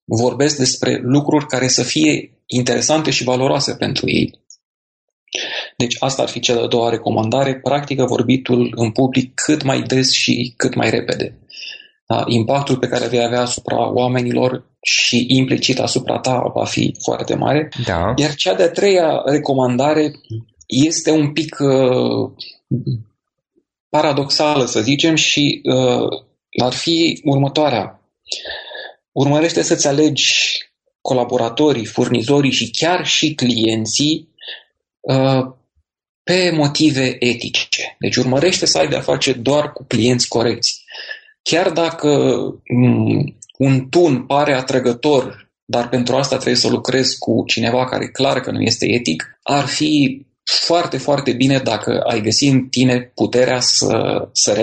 vorbesc 0.04 0.58
despre 0.58 1.00
lucruri 1.04 1.46
care 1.46 1.68
să 1.68 1.84
fie 1.84 2.40
interesante 2.46 3.12
și 3.12 3.24
valoroase 3.24 3.74
pentru 3.74 4.10
ei. 4.10 4.44
Deci 5.78 5.96
asta 6.00 6.22
ar 6.22 6.30
fi 6.30 6.40
cea 6.40 6.54
de-a 6.54 6.68
doua 6.68 6.90
recomandare, 6.90 7.60
practică 7.60 8.06
vorbitul 8.06 8.74
în 8.76 8.92
public 8.92 9.34
cât 9.34 9.64
mai 9.64 9.82
des 9.82 10.12
și 10.12 10.54
cât 10.58 10.76
mai 10.76 10.90
repede. 10.90 11.38
Da? 12.08 12.24
impactul 12.28 12.78
pe 12.78 12.88
care 12.88 13.08
vei 13.08 13.24
avea 13.24 13.42
asupra 13.42 13.94
oamenilor 13.94 14.66
și 14.82 15.26
implicit 15.28 15.80
asupra 15.80 16.20
ta 16.20 16.52
va 16.54 16.66
fi 16.66 16.96
foarte 17.04 17.36
mare. 17.36 17.70
Da. 17.86 18.14
Iar 18.16 18.36
cea 18.36 18.54
de-a 18.54 18.72
treia 18.72 19.22
recomandare 19.26 20.12
este 20.68 21.12
un 21.12 21.32
pic 21.32 21.58
uh, 21.60 22.32
paradoxală, 23.90 24.66
să 24.66 24.82
zicem, 24.82 25.16
și 25.16 25.62
uh, 25.64 26.08
ar 26.64 26.74
fi 26.74 27.22
următoarea. 27.24 28.00
Urmărește 29.12 29.62
să-ți 29.62 29.88
alegi 29.88 30.58
colaboratorii, 31.02 31.86
furnizorii 31.86 32.52
și 32.52 32.72
chiar 32.72 33.06
și 33.06 33.34
clienții 33.34 34.30
uh, 35.00 35.46
pe 36.24 36.52
motive 36.56 37.16
etice. 37.20 37.96
Deci 38.00 38.16
urmărește 38.16 38.66
să 38.66 38.78
ai 38.78 38.88
de-a 38.88 39.02
face 39.02 39.34
doar 39.34 39.72
cu 39.72 39.86
clienți 39.88 40.28
corecți. 40.28 40.85
Chiar 41.50 41.72
dacă 41.72 42.10
um, 42.74 43.38
un 43.58 43.90
tun 43.90 44.26
pare 44.26 44.54
atrăgător, 44.54 45.50
dar 45.66 45.90
pentru 45.90 46.16
asta 46.16 46.36
trebuie 46.36 46.56
să 46.56 46.70
lucrezi 46.70 47.18
cu 47.18 47.44
cineva 47.48 47.86
care 47.86 48.08
clar 48.08 48.40
că 48.40 48.52
nu 48.52 48.62
este 48.62 48.86
etic, 48.86 49.40
ar 49.44 49.66
fi 49.66 50.26
foarte, 50.44 50.98
foarte 50.98 51.32
bine 51.32 51.58
dacă 51.58 52.00
ai 52.00 52.22
găsi 52.22 52.48
în 52.48 52.68
tine 52.68 53.12
puterea 53.16 53.60
să, 53.60 54.28
să 54.32 54.54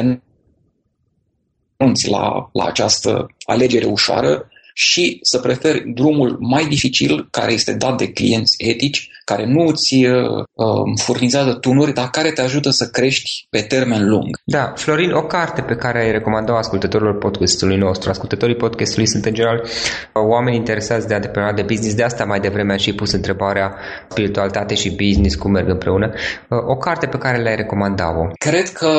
renunți 1.78 2.08
la, 2.08 2.50
la 2.52 2.64
această 2.64 3.26
alegere 3.44 3.86
ușoară 3.86 4.48
și 4.74 5.18
să 5.22 5.38
preferi 5.38 5.92
drumul 5.92 6.36
mai 6.40 6.66
dificil 6.66 7.28
care 7.30 7.52
este 7.52 7.74
dat 7.74 7.98
de 7.98 8.12
clienți 8.12 8.54
etici, 8.58 9.08
care 9.24 9.46
nu 9.46 9.66
îți 9.66 9.94
uh, 9.94 10.44
um, 10.52 10.94
furnizează 10.96 11.52
tunuri, 11.52 11.92
dar 11.92 12.10
care 12.10 12.30
te 12.30 12.40
ajută 12.40 12.70
să 12.70 12.88
crești 12.92 13.46
pe 13.50 13.60
termen 13.60 14.08
lung. 14.08 14.40
Da, 14.44 14.72
Florin, 14.76 15.12
o 15.12 15.22
carte 15.22 15.62
pe 15.62 15.74
care 15.74 16.02
ai 16.02 16.10
recomandat 16.10 16.56
ascultătorilor 16.56 17.18
podcastului 17.18 17.76
nostru. 17.76 18.10
Ascultătorii 18.10 18.56
podcastului 18.56 19.08
sunt 19.08 19.24
în 19.24 19.34
general 19.34 19.62
oameni 20.12 20.56
interesați 20.56 21.08
de 21.08 21.14
antreprenoriat 21.14 21.56
de 21.56 21.74
business, 21.74 21.94
de 21.94 22.02
asta 22.02 22.24
mai 22.24 22.40
devreme 22.40 22.72
am 22.72 22.78
și 22.78 22.94
pus 22.94 23.12
întrebarea 23.12 23.76
spiritualitate 24.08 24.74
și 24.74 24.90
business, 24.90 25.34
cum 25.34 25.50
merg 25.50 25.68
împreună. 25.68 26.12
Uh, 26.48 26.58
o 26.66 26.76
carte 26.76 27.06
pe 27.06 27.18
care 27.18 27.42
le-ai 27.42 27.56
recomandat-o? 27.56 28.30
Cred 28.38 28.68
că 28.68 28.90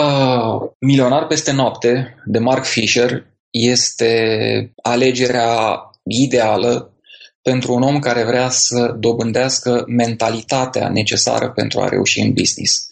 Milionar 0.80 1.26
peste 1.28 1.52
noapte, 1.52 2.16
de 2.26 2.40
Mark 2.40 2.64
Fisher, 2.64 3.26
este 3.50 4.12
alegerea 4.84 5.80
ideală 6.04 6.93
pentru 7.44 7.74
un 7.74 7.82
om 7.82 8.00
care 8.00 8.24
vrea 8.24 8.50
să 8.50 8.96
dobândească 9.00 9.84
mentalitatea 9.88 10.90
necesară 10.90 11.50
pentru 11.50 11.80
a 11.80 11.88
reuși 11.88 12.20
în 12.20 12.34
business. 12.34 12.88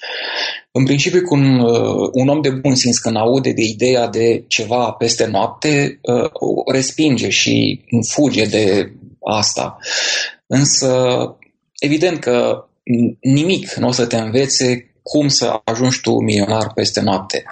În 0.72 0.86
principiu, 0.86 1.22
cu 1.22 1.36
un, 1.36 1.60
uh, 1.60 2.10
un 2.14 2.28
om 2.28 2.42
de 2.42 2.50
bun 2.50 2.76
simț 2.76 2.98
când 2.98 3.16
aude 3.16 3.52
de 3.52 3.62
ideea 3.62 4.08
de 4.08 4.44
ceva 4.48 4.92
peste 4.92 5.26
noapte, 5.26 6.00
uh, 6.02 6.30
o 6.34 6.72
respinge 6.72 7.30
și 7.30 7.86
fuge 8.10 8.46
de 8.46 8.92
asta. 9.24 9.78
Însă, 10.48 10.96
evident 11.80 12.20
că 12.20 12.66
nimic 13.22 13.74
nu 13.74 13.88
o 13.88 13.92
să 13.92 14.06
te 14.06 14.18
învețe 14.18 14.92
cum 15.04 15.28
să 15.28 15.62
ajungi 15.64 16.02
tu 16.02 16.20
milionar 16.20 16.72
peste 16.74 17.02
noapte. 17.02 17.44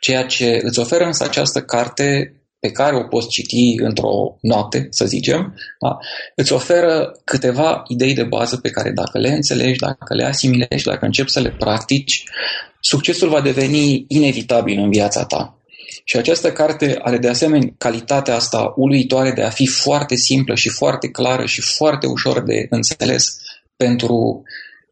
Ceea 0.00 0.24
ce 0.24 0.58
îți 0.62 0.78
oferă 0.78 1.04
însă 1.04 1.24
această 1.24 1.62
carte 1.62 2.32
pe 2.60 2.70
care 2.70 2.96
o 2.96 3.02
poți 3.02 3.28
citi 3.28 3.74
într-o 3.82 4.36
noapte, 4.40 4.86
să 4.90 5.06
zicem, 5.06 5.54
da? 5.80 5.98
îți 6.34 6.52
oferă 6.52 7.20
câteva 7.24 7.82
idei 7.88 8.14
de 8.14 8.24
bază 8.24 8.56
pe 8.56 8.70
care 8.70 8.90
dacă 8.90 9.18
le 9.18 9.28
înțelegi, 9.28 9.78
dacă 9.78 10.14
le 10.14 10.24
asimilezi, 10.24 10.84
dacă 10.84 11.04
începi 11.04 11.30
să 11.30 11.40
le 11.40 11.50
practici, 11.58 12.24
succesul 12.80 13.28
va 13.28 13.40
deveni 13.40 14.04
inevitabil 14.08 14.78
în 14.78 14.90
viața 14.90 15.24
ta. 15.24 15.58
Și 16.04 16.16
această 16.16 16.52
carte 16.52 16.98
are 17.02 17.18
de 17.18 17.28
asemenea 17.28 17.74
calitatea 17.78 18.34
asta 18.34 18.72
uluitoare 18.76 19.32
de 19.32 19.42
a 19.42 19.50
fi 19.50 19.66
foarte 19.66 20.14
simplă 20.14 20.54
și 20.54 20.68
foarte 20.68 21.08
clară 21.08 21.44
și 21.44 21.60
foarte 21.60 22.06
ușor 22.06 22.42
de 22.42 22.66
înțeles 22.70 23.40
pentru 23.76 24.42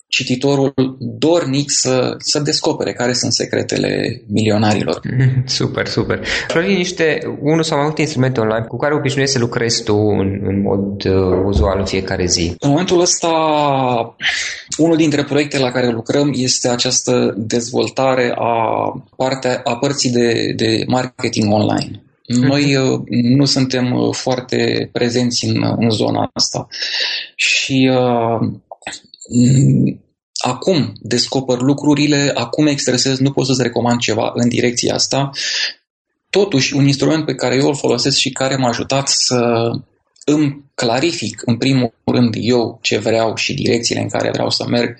cititorul 0.08 0.74
dornic 0.98 1.70
să, 1.70 2.14
să 2.18 2.38
descopere 2.40 2.92
care 2.92 3.12
sunt 3.12 3.32
secretele 3.32 4.22
milionarilor. 4.26 5.00
Super, 5.44 5.86
super. 5.86 6.26
Florin, 6.48 6.76
niște 6.76 7.36
unul 7.40 7.62
sau 7.62 7.76
mai 7.76 7.86
multe 7.86 8.00
instrumente 8.00 8.40
online 8.40 8.66
cu 8.66 8.76
care 8.76 8.94
obișnuiești 8.94 9.34
să 9.34 9.40
lucrezi 9.40 9.82
tu 9.82 9.96
în, 9.96 10.40
în 10.42 10.60
mod 10.60 11.04
uh, 11.04 11.42
uzual 11.44 11.78
în 11.78 11.84
fiecare 11.84 12.26
zi? 12.26 12.54
În 12.58 12.70
momentul 12.70 13.00
ăsta, 13.00 13.28
unul 14.78 14.96
dintre 14.96 15.24
proiectele 15.24 15.64
la 15.64 15.70
care 15.70 15.90
lucrăm 15.90 16.32
este 16.34 16.68
această 16.68 17.34
dezvoltare 17.36 18.34
a, 18.34 18.92
partea, 19.16 19.60
a 19.64 19.76
părții 19.76 20.10
de, 20.10 20.52
de 20.56 20.84
marketing 20.86 21.52
online. 21.52 22.00
Noi 22.26 22.76
mhm. 22.76 22.92
uh, 22.92 23.00
nu 23.08 23.44
suntem 23.44 23.92
uh, 23.92 24.14
foarte 24.14 24.88
prezenți 24.92 25.44
în, 25.44 25.74
în 25.78 25.90
zona 25.90 26.30
asta 26.32 26.66
și 27.34 27.90
uh, 27.92 28.48
acum 30.34 30.92
descoper 31.00 31.58
lucrurile, 31.58 32.30
acum 32.34 32.66
extresez, 32.66 33.18
nu 33.18 33.30
pot 33.30 33.46
să-ți 33.46 33.62
recomand 33.62 34.00
ceva 34.00 34.30
în 34.34 34.48
direcția 34.48 34.94
asta. 34.94 35.30
Totuși, 36.30 36.74
un 36.74 36.86
instrument 36.86 37.24
pe 37.24 37.34
care 37.34 37.54
eu 37.54 37.66
îl 37.66 37.76
folosesc 37.76 38.16
și 38.16 38.30
care 38.30 38.56
m-a 38.56 38.68
ajutat 38.68 39.08
să 39.08 39.70
îmi 40.24 40.64
clarific, 40.74 41.42
în 41.44 41.56
primul 41.56 41.92
rând, 42.04 42.34
eu 42.38 42.78
ce 42.82 42.98
vreau 42.98 43.34
și 43.34 43.54
direcțiile 43.54 44.00
în 44.00 44.08
care 44.08 44.30
vreau 44.30 44.50
să 44.50 44.66
merg 44.68 44.96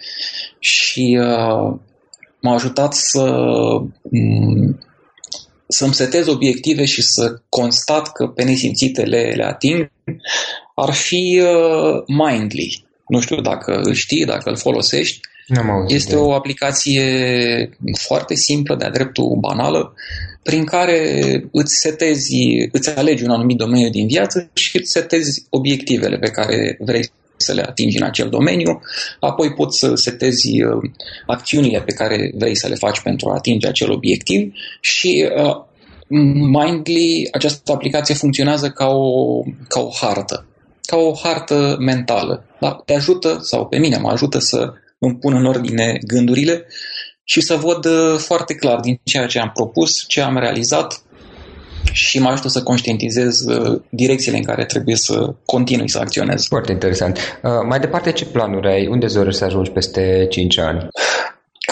și 0.58 1.18
uh, 1.20 1.78
m-a 2.40 2.54
ajutat 2.54 2.94
să 2.94 3.22
um, 4.02 4.80
să-mi 5.68 5.94
setez 5.94 6.26
obiective 6.26 6.84
și 6.84 7.02
să 7.02 7.40
constat 7.48 8.12
că 8.12 8.26
pe 8.26 8.44
nesimțite 8.44 9.02
le, 9.02 9.32
le 9.36 9.44
ating, 9.44 9.90
ar 10.74 10.92
fi 10.92 11.42
uh, 11.42 12.02
Mindly. 12.06 12.85
Nu 13.08 13.20
știu 13.20 13.40
dacă 13.40 13.80
îl 13.84 13.94
știi, 13.94 14.24
dacă 14.24 14.50
îl 14.50 14.56
folosești. 14.56 15.20
Este 15.86 16.14
de... 16.14 16.20
o 16.20 16.32
aplicație 16.32 17.04
foarte 17.98 18.34
simplă, 18.34 18.76
de-a 18.76 18.90
dreptul 18.90 19.36
banală, 19.40 19.94
prin 20.42 20.64
care 20.64 21.20
îți 21.52 21.74
setezi, 21.82 22.36
îți 22.72 22.96
alegi 22.96 23.24
un 23.24 23.30
anumit 23.30 23.56
domeniu 23.56 23.90
din 23.90 24.06
viață 24.06 24.50
și 24.54 24.76
îți 24.76 24.90
setezi 24.90 25.46
obiectivele 25.50 26.18
pe 26.18 26.30
care 26.30 26.76
vrei 26.80 27.10
să 27.36 27.52
le 27.52 27.62
atingi 27.62 27.96
în 27.96 28.02
acel 28.02 28.28
domeniu, 28.28 28.80
apoi 29.20 29.52
poți 29.52 29.78
să 29.78 29.94
setezi 29.94 30.62
uh, 30.62 30.90
acțiunile 31.26 31.80
pe 31.80 31.92
care 31.92 32.32
vrei 32.34 32.56
să 32.56 32.68
le 32.68 32.74
faci 32.74 33.00
pentru 33.00 33.30
a 33.30 33.34
atinge 33.34 33.68
acel 33.68 33.90
obiectiv 33.90 34.52
și 34.80 35.28
uh, 35.36 35.64
Mindly, 36.08 37.28
această 37.32 37.72
aplicație 37.72 38.14
funcționează 38.14 38.70
ca 38.70 38.86
o, 38.86 39.42
ca 39.68 39.80
o 39.80 39.90
hartă 40.00 40.46
ca 40.86 40.96
o 40.96 41.12
hartă 41.22 41.76
mentală. 41.78 42.44
Da? 42.60 42.82
Te 42.84 42.94
ajută, 42.94 43.38
sau 43.42 43.66
pe 43.66 43.78
mine 43.78 43.96
mă 43.96 44.10
ajută 44.10 44.38
să 44.38 44.72
îmi 44.98 45.16
pun 45.16 45.34
în 45.34 45.46
ordine 45.46 45.98
gândurile 46.06 46.66
și 47.24 47.40
să 47.40 47.54
văd 47.54 47.84
uh, 47.84 48.18
foarte 48.18 48.54
clar 48.54 48.80
din 48.80 49.00
ceea 49.04 49.26
ce 49.26 49.38
am 49.38 49.50
propus, 49.54 50.04
ce 50.08 50.20
am 50.20 50.38
realizat 50.38 51.00
și 51.92 52.18
mă 52.18 52.28
ajută 52.28 52.48
să 52.48 52.62
conștientizez 52.62 53.40
uh, 53.40 53.80
direcțiile 53.90 54.36
în 54.36 54.42
care 54.42 54.64
trebuie 54.64 54.96
să 54.96 55.34
continui 55.44 55.88
să 55.88 55.98
acționez. 55.98 56.46
Foarte 56.46 56.72
interesant. 56.72 57.18
Uh, 57.42 57.50
mai 57.68 57.80
departe, 57.80 58.12
ce 58.12 58.24
planuri 58.24 58.68
ai? 58.68 58.86
Unde 58.86 59.06
zori 59.06 59.34
să 59.34 59.44
ajungi 59.44 59.70
peste 59.70 60.26
5 60.30 60.58
ani? 60.58 60.88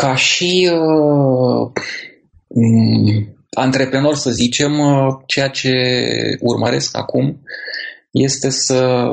Ca 0.00 0.14
și 0.14 0.70
uh, 0.72 1.70
mm, 2.48 3.36
antreprenor, 3.50 4.14
să 4.14 4.30
zicem, 4.30 4.78
uh, 4.78 5.14
ceea 5.26 5.48
ce 5.48 5.72
urmăresc 6.40 6.96
acum 6.96 7.40
este 8.14 8.50
să 8.50 9.08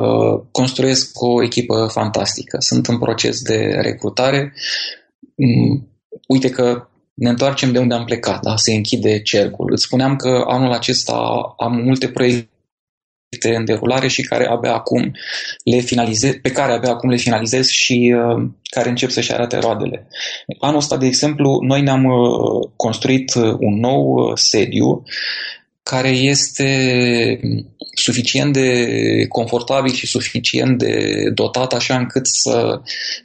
construiesc 0.50 1.22
o 1.22 1.42
echipă 1.42 1.88
fantastică. 1.92 2.56
Sunt 2.60 2.86
în 2.86 2.98
proces 2.98 3.42
de 3.42 3.78
recrutare. 3.80 4.54
Mm, 5.34 5.88
uite 6.28 6.50
că 6.50 6.86
ne 7.14 7.28
întoarcem 7.28 7.72
de 7.72 7.78
unde 7.78 7.94
am 7.94 8.04
plecat, 8.04 8.42
da? 8.42 8.56
se 8.56 8.72
închide 8.72 9.22
cercul. 9.22 9.72
Îți 9.72 9.84
spuneam 9.84 10.16
că 10.16 10.44
anul 10.46 10.72
acesta 10.72 11.14
am 11.58 11.82
multe 11.84 12.08
proiecte 12.08 12.50
în 13.56 13.64
derulare 13.64 14.08
și 14.08 14.22
care 14.22 14.46
abia 14.46 14.74
acum 14.74 15.12
le 15.64 15.78
finalizez, 15.78 16.34
pe 16.42 16.50
care 16.50 16.72
abia 16.72 16.90
acum 16.90 17.10
le 17.10 17.16
finalizez 17.16 17.68
și 17.68 18.14
uh, 18.16 18.48
care 18.70 18.88
încep 18.88 19.10
să-și 19.10 19.32
arate 19.32 19.58
roadele. 19.58 20.08
Anul 20.60 20.76
ăsta, 20.76 20.96
de 20.96 21.06
exemplu, 21.06 21.58
noi 21.62 21.82
ne-am 21.82 22.04
uh, 22.04 22.68
construit 22.76 23.34
un 23.58 23.78
nou 23.78 24.12
uh, 24.12 24.32
sediu 24.34 25.02
care 25.92 26.08
este 26.08 27.40
suficient 27.94 28.52
de 28.52 28.68
confortabil 29.28 29.92
și 29.92 30.06
suficient 30.06 30.78
de 30.78 31.24
dotat 31.34 31.72
așa 31.72 31.96
încât 31.98 32.26
să 32.26 32.80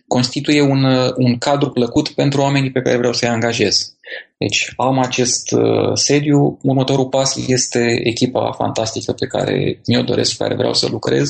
constituie 0.08 0.62
un, 0.62 0.84
un 1.16 1.38
cadru 1.38 1.70
plăcut 1.70 2.10
pentru 2.10 2.42
oamenii 2.42 2.72
pe 2.72 2.82
care 2.82 2.98
vreau 2.98 3.14
să-i 3.14 3.30
angajez. 3.30 3.97
Deci 4.38 4.74
am 4.76 5.00
acest 5.00 5.52
uh, 5.52 5.92
sediu. 5.94 6.60
Următorul 6.62 7.06
pas 7.08 7.36
este 7.48 8.02
echipa 8.04 8.52
fantastică 8.58 9.12
pe 9.12 9.26
care 9.26 9.82
mi-o 9.88 10.02
doresc, 10.02 10.32
cu 10.32 10.44
care 10.44 10.56
vreau 10.56 10.74
să 10.74 10.88
lucrez. 10.92 11.30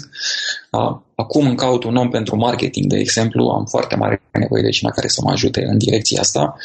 Acum 1.16 1.46
îmi 1.46 1.56
caut 1.56 1.84
un 1.84 1.96
om 1.96 2.10
pentru 2.10 2.36
marketing, 2.36 2.86
de 2.86 2.98
exemplu. 2.98 3.48
Am 3.48 3.66
foarte 3.66 3.96
mare 3.96 4.22
nevoie 4.32 4.62
de 4.62 4.70
cineva 4.70 4.96
care 4.96 5.08
să 5.08 5.22
mă 5.24 5.32
ajute 5.32 5.64
în 5.66 5.78
direcția 5.78 6.20
asta, 6.20 6.56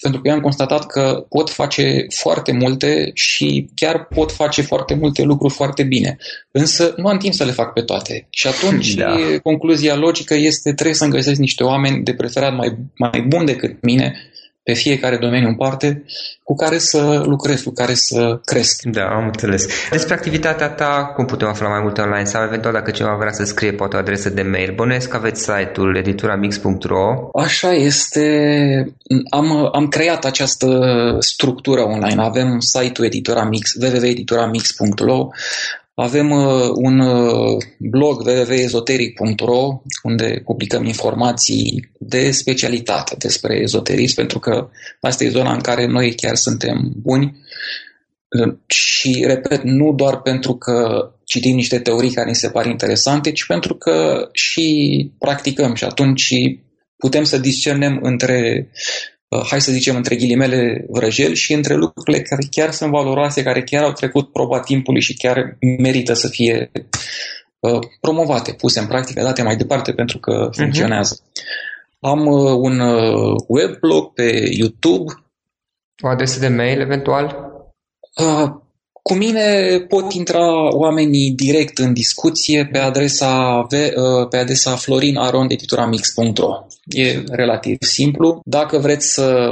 pentru 0.00 0.20
că 0.20 0.28
eu 0.28 0.34
am 0.34 0.40
constatat 0.40 0.86
că 0.86 1.26
pot 1.28 1.50
face 1.50 2.06
foarte 2.08 2.52
multe 2.52 3.10
și 3.14 3.70
chiar 3.74 4.04
pot 4.04 4.32
face 4.32 4.62
foarte 4.62 4.94
multe 4.94 5.22
lucruri 5.22 5.54
foarte 5.54 5.82
bine. 5.82 6.16
Însă 6.50 6.94
nu 6.96 7.06
am 7.06 7.18
timp 7.18 7.34
să 7.34 7.44
le 7.44 7.52
fac 7.52 7.72
pe 7.72 7.80
toate. 7.80 8.26
Și 8.30 8.46
atunci 8.46 8.94
da. 8.94 9.16
concluzia 9.42 9.96
logică 9.96 10.34
este 10.34 10.72
trebuie 10.72 10.96
să-mi 10.96 11.10
găsesc 11.10 11.38
niște 11.38 11.64
oameni 11.64 12.04
de 12.04 12.14
preferat 12.14 12.56
mai, 12.56 12.76
mai 12.96 13.24
buni 13.28 13.46
decât 13.46 13.82
mine 13.82 14.31
pe 14.62 14.72
fiecare 14.72 15.16
domeniu 15.16 15.48
în 15.48 15.54
parte 15.54 16.04
cu 16.42 16.54
care 16.54 16.78
să 16.78 17.22
lucrez, 17.26 17.62
cu 17.62 17.70
care 17.70 17.94
să 17.94 18.40
cresc. 18.44 18.82
Da, 18.82 19.04
am 19.04 19.24
înțeles. 19.24 19.66
Despre 19.90 20.14
activitatea 20.14 20.68
ta, 20.68 21.12
cum 21.14 21.24
putem 21.24 21.48
afla 21.48 21.68
mai 21.68 21.80
multe 21.82 22.00
online 22.00 22.24
sau 22.24 22.44
eventual 22.44 22.72
dacă 22.72 22.90
cineva 22.90 23.16
vrea 23.16 23.32
să 23.32 23.44
scrie 23.44 23.72
poate 23.72 23.96
o 23.96 23.98
adresă 23.98 24.30
de 24.30 24.42
mail. 24.42 24.72
Bănuiesc 24.74 25.08
că 25.08 25.16
aveți 25.16 25.40
site-ul 25.40 25.96
edituramix.ro 25.96 27.30
Așa 27.34 27.72
este. 27.72 28.94
Am, 29.30 29.68
am 29.72 29.88
creat 29.88 30.24
această 30.24 30.66
structură 31.18 31.80
online. 31.80 32.22
Avem 32.22 32.58
site-ul 32.58 33.06
Edituramix, 33.06 33.74
www.edituramix.ro 33.74 35.28
avem 36.02 36.30
uh, 36.30 36.70
un 36.74 36.98
uh, 36.98 37.56
blog 37.78 38.20
www.ezoteric.ro 38.26 39.82
unde 40.02 40.42
publicăm 40.44 40.84
informații 40.84 41.90
de 41.98 42.30
specialitate 42.30 43.14
despre 43.18 43.58
ezoterism, 43.60 44.14
pentru 44.14 44.38
că 44.38 44.68
asta 45.00 45.24
e 45.24 45.28
zona 45.28 45.52
în 45.52 45.60
care 45.60 45.86
noi 45.86 46.14
chiar 46.14 46.34
suntem 46.34 46.92
buni. 46.96 47.36
Uh, 48.28 48.54
și, 48.66 49.24
repet, 49.26 49.62
nu 49.62 49.92
doar 49.92 50.20
pentru 50.20 50.54
că 50.54 51.08
citim 51.24 51.54
niște 51.54 51.78
teorii 51.78 52.12
care 52.12 52.28
ni 52.28 52.34
se 52.34 52.50
par 52.50 52.66
interesante, 52.66 53.32
ci 53.32 53.46
pentru 53.46 53.74
că 53.74 54.28
și 54.32 55.10
practicăm 55.18 55.74
și 55.74 55.84
atunci 55.84 56.34
putem 56.96 57.24
să 57.24 57.38
discernem 57.38 57.98
între 58.02 58.68
Uh, 58.68 59.21
hai 59.40 59.60
să 59.60 59.72
zicem, 59.72 59.96
între 59.96 60.16
ghilimele 60.16 60.84
vrăjeli 60.88 61.34
și 61.34 61.52
între 61.52 61.74
lucrurile 61.74 62.22
care 62.22 62.46
chiar 62.50 62.70
sunt 62.70 62.90
valoroase, 62.90 63.42
care 63.42 63.62
chiar 63.62 63.82
au 63.84 63.92
trecut 63.92 64.32
proba 64.32 64.60
timpului 64.60 65.00
și 65.00 65.16
chiar 65.16 65.56
merită 65.78 66.12
să 66.12 66.28
fie 66.28 66.70
uh, 67.58 67.78
promovate, 68.00 68.52
puse 68.52 68.80
în 68.80 68.86
practică, 68.86 69.22
date 69.22 69.42
mai 69.42 69.56
departe 69.56 69.92
pentru 69.92 70.18
că 70.18 70.48
uh-huh. 70.48 70.56
funcționează. 70.56 71.20
Am 72.00 72.26
uh, 72.26 72.52
un 72.60 72.80
weblog 73.46 74.12
pe 74.12 74.48
YouTube. 74.50 75.12
O 76.02 76.08
adresă 76.08 76.38
de 76.40 76.48
mail, 76.48 76.80
eventual? 76.80 77.50
Cu 79.02 79.14
mine 79.14 79.78
pot 79.88 80.12
intra 80.12 80.76
oamenii 80.76 81.30
direct 81.30 81.78
în 81.78 81.92
discuție 81.92 82.68
pe 82.72 82.78
adresa, 82.78 83.66
pe 84.30 84.36
adresa 84.36 84.76
florinarondedituramix.ro. 84.76 86.66
E 86.84 87.22
relativ 87.30 87.76
simplu. 87.80 88.40
Dacă 88.44 88.78
vreți 88.78 89.12
să 89.12 89.48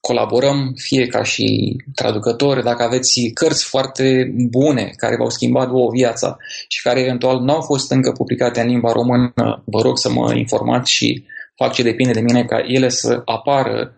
colaborăm, 0.00 0.72
fie 0.76 1.06
ca 1.06 1.22
și 1.22 1.76
traducători, 1.94 2.62
dacă 2.62 2.82
aveți 2.82 3.30
cărți 3.34 3.64
foarte 3.64 4.34
bune 4.50 4.90
care 4.96 5.16
v-au 5.16 5.30
schimbat 5.30 5.68
vouă 5.68 5.90
viața 5.92 6.36
și 6.68 6.82
care 6.82 7.00
eventual 7.00 7.40
nu 7.40 7.52
au 7.52 7.60
fost 7.60 7.90
încă 7.90 8.12
publicate 8.12 8.60
în 8.60 8.66
limba 8.66 8.92
română, 8.92 9.62
vă 9.64 9.80
rog 9.80 9.98
să 9.98 10.10
mă 10.10 10.34
informați 10.34 10.92
și 10.92 11.24
fac 11.56 11.72
ce 11.72 11.82
depinde 11.82 12.12
de 12.12 12.20
mine 12.20 12.44
ca 12.44 12.58
ele 12.66 12.88
să 12.88 13.22
apară 13.24 13.96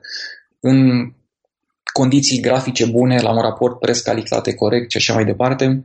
în 0.61 1.11
condiții 2.01 2.41
grafice 2.41 2.87
bune, 2.87 3.21
la 3.21 3.31
un 3.31 3.41
raport 3.41 3.79
preț-calitate 3.79 4.55
corect 4.55 4.91
și 4.91 4.97
așa 4.97 5.15
mai 5.15 5.25
departe. 5.25 5.85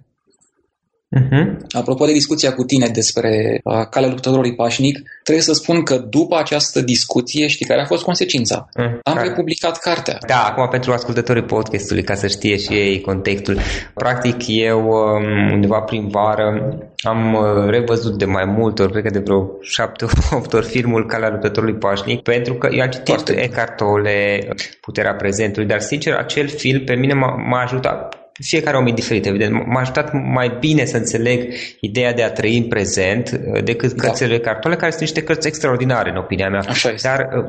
Uh-huh. 1.19 1.55
Apropo 1.69 2.05
de 2.05 2.11
discuția 2.11 2.53
cu 2.53 2.63
tine 2.63 2.87
despre 2.87 3.61
uh, 3.63 3.85
calea 3.89 4.09
luptătorului 4.09 4.55
pașnic, 4.55 4.99
trebuie 5.23 5.43
să 5.43 5.53
spun 5.53 5.83
că 5.83 5.97
după 5.97 6.37
această 6.37 6.81
discuție, 6.81 7.47
știi 7.47 7.65
care 7.65 7.81
a 7.81 7.85
fost 7.85 8.03
consecința? 8.03 8.69
Uh, 8.75 8.85
Am 9.03 9.15
care? 9.15 9.27
republicat 9.27 9.77
cartea. 9.77 10.17
Da, 10.27 10.43
acum 10.43 10.67
pentru 10.67 10.91
ascultătorii 10.91 11.43
podcastului, 11.43 12.03
ca 12.03 12.15
să 12.15 12.27
știe 12.27 12.57
și 12.57 12.73
ei 12.73 13.01
contextul. 13.01 13.57
Practic, 13.93 14.35
eu 14.47 14.79
um, 14.79 15.51
undeva 15.51 15.79
prin 15.79 16.07
vară 16.07 16.77
am 17.03 17.33
uh, 17.33 17.69
revăzut 17.69 18.17
de 18.17 18.25
mai 18.25 18.45
multe 18.45 18.81
ori, 18.81 18.91
cred 18.91 19.03
că 19.03 19.09
de 19.09 19.19
vreo 19.19 19.49
7-8 20.45 20.51
ori 20.57 20.65
filmul 20.65 21.05
Calea 21.05 21.29
luptătorului 21.29 21.75
pașnic, 21.75 22.21
pentru 22.21 22.53
că 22.53 22.69
eu 22.71 22.81
am 22.81 22.89
citit 22.89 23.07
Foarte 23.07 23.41
Eckhart 23.41 23.75
Tolle, 23.75 24.47
Puterea 24.81 25.13
prezentului, 25.13 25.67
dar 25.67 25.79
sincer, 25.79 26.13
acel 26.13 26.47
film 26.47 26.83
pe 26.83 26.95
mine 26.95 27.13
m-a, 27.13 27.35
m-a 27.49 27.61
ajutat 27.61 28.20
fiecare 28.41 28.77
om 28.77 28.87
e 28.87 28.91
diferit, 28.91 29.25
evident. 29.25 29.51
M-a 29.65 29.79
ajutat 29.79 30.13
mai 30.13 30.57
bine 30.59 30.85
să 30.85 30.97
înțeleg 30.97 31.53
ideea 31.79 32.13
de 32.13 32.23
a 32.23 32.31
trăi 32.31 32.57
în 32.57 32.67
prezent 32.67 33.31
uh, 33.31 33.63
decât 33.63 33.93
da. 33.93 34.03
cărțile 34.03 34.39
cartole, 34.39 34.75
care 34.75 34.89
sunt 34.89 35.01
niște 35.01 35.23
cărți 35.23 35.47
extraordinare, 35.47 36.09
în 36.09 36.17
opinia 36.17 36.49
mea. 36.49 36.61
Așa 36.67 36.89
este. 36.89 37.07
Dar 37.07 37.19
uh, 37.19 37.45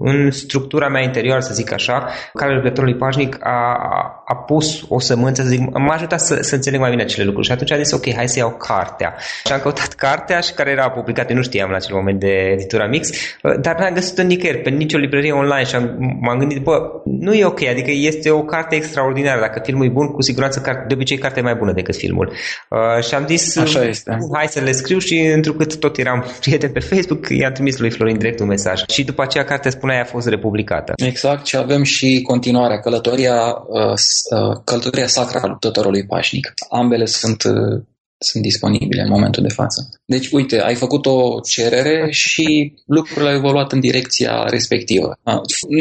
în 0.00 0.30
structura 0.30 0.88
mea 0.88 1.02
interioară, 1.02 1.40
să 1.40 1.54
zic 1.54 1.72
așa, 1.72 2.08
care 2.34 2.54
lucrătorului 2.54 2.96
pașnic 2.96 3.36
a, 3.40 3.76
a 4.24 4.36
pus 4.36 4.84
o 4.88 5.00
sămânță, 5.00 5.42
să 5.42 5.48
zic, 5.48 5.60
m-a 5.60 5.94
ajutat 5.94 6.20
să, 6.20 6.38
să 6.40 6.54
înțeleg 6.54 6.80
mai 6.80 6.90
bine 6.90 7.02
acele 7.02 7.24
lucruri. 7.24 7.46
Și 7.46 7.52
atunci 7.52 7.72
am 7.72 7.82
zis, 7.82 7.92
ok, 7.92 8.14
hai 8.14 8.28
să 8.28 8.38
iau 8.38 8.50
cartea. 8.50 9.14
Și 9.44 9.52
am 9.52 9.60
căutat 9.60 9.92
cartea 10.04 10.40
și 10.40 10.52
care 10.52 10.70
era 10.70 10.90
publicată, 10.90 11.32
nu 11.32 11.42
știam 11.42 11.70
la 11.70 11.76
acel 11.76 11.94
moment 11.94 12.20
de 12.20 12.50
editura 12.52 12.86
Mix, 12.86 13.08
uh, 13.08 13.52
dar 13.60 13.78
n-am 13.78 13.94
găsit-o 13.94 14.22
nicăieri, 14.22 14.58
pe 14.58 14.70
nicio 14.70 14.98
librărie 14.98 15.32
online 15.32 15.64
și 15.64 15.74
am, 15.74 15.96
m-am 16.20 16.38
gândit, 16.38 16.62
bă, 16.62 17.02
nu 17.04 17.34
e 17.34 17.44
ok, 17.44 17.62
adică 17.62 17.90
este 17.90 18.30
o 18.30 18.42
carte 18.42 18.74
extraordinară. 18.74 19.40
Dacă 19.40 19.60
filmul 19.64 19.86
e 19.86 19.88
bun, 19.88 20.06
cu 20.06 20.22
siguranță 20.22 20.84
de 20.88 20.94
obicei 20.94 21.18
cartea 21.18 21.42
e 21.42 21.44
mai 21.44 21.54
bună 21.54 21.72
decât 21.72 21.96
filmul. 21.96 22.32
Uh, 22.68 23.04
și 23.04 23.14
am 23.14 23.26
zis, 23.26 23.56
Așa 23.56 23.84
este. 23.84 24.18
hai 24.34 24.46
să 24.46 24.60
le 24.60 24.72
scriu 24.72 24.98
și 24.98 25.18
întrucât 25.18 25.78
tot 25.78 25.96
eram 25.96 26.24
prieten 26.40 26.72
pe 26.72 26.80
Facebook, 26.80 27.28
i-am 27.28 27.52
trimis 27.52 27.78
lui 27.78 27.90
Florin 27.90 28.18
direct 28.18 28.40
un 28.40 28.46
mesaj. 28.46 28.82
Și 28.88 29.04
după 29.04 29.22
aceea 29.22 29.46
cartea 29.48 29.70
spunea 29.70 30.00
a 30.00 30.04
fost 30.04 30.26
republicată. 30.26 30.92
Exact 30.96 31.46
și 31.46 31.56
avem 31.56 31.82
și 31.82 32.22
continuarea, 32.22 32.80
călătoria, 32.80 33.36
uh, 33.68 33.92
uh, 34.30 34.56
călătoria 34.64 35.06
sacra 35.06 35.40
a 35.40 35.46
luptătorului 35.46 36.06
pașnic. 36.06 36.52
Ambele 36.70 37.04
sunt 37.04 37.42
uh, 37.42 37.82
sunt 38.20 38.42
disponibile 38.42 39.02
în 39.02 39.08
momentul 39.08 39.42
de 39.42 39.54
față. 39.54 39.88
Deci, 40.04 40.30
uite, 40.30 40.60
ai 40.60 40.74
făcut 40.74 41.06
o 41.06 41.40
cerere 41.40 42.10
și 42.10 42.74
lucrurile 42.86 43.28
au 43.28 43.36
evoluat 43.36 43.72
în 43.72 43.80
direcția 43.80 44.44
respectivă. 44.50 45.18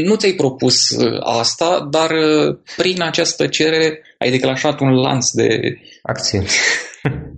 Nu 0.06 0.16
ți-ai 0.16 0.32
propus 0.32 0.96
asta, 1.20 1.88
dar 1.92 2.10
prin 2.78 3.02
această 3.02 3.48
cerere 3.48 4.02
ai 4.18 4.30
declanșat 4.30 4.80
un 4.80 4.90
lanț 4.90 5.30
de 5.30 5.80
acțiuni. 6.02 6.48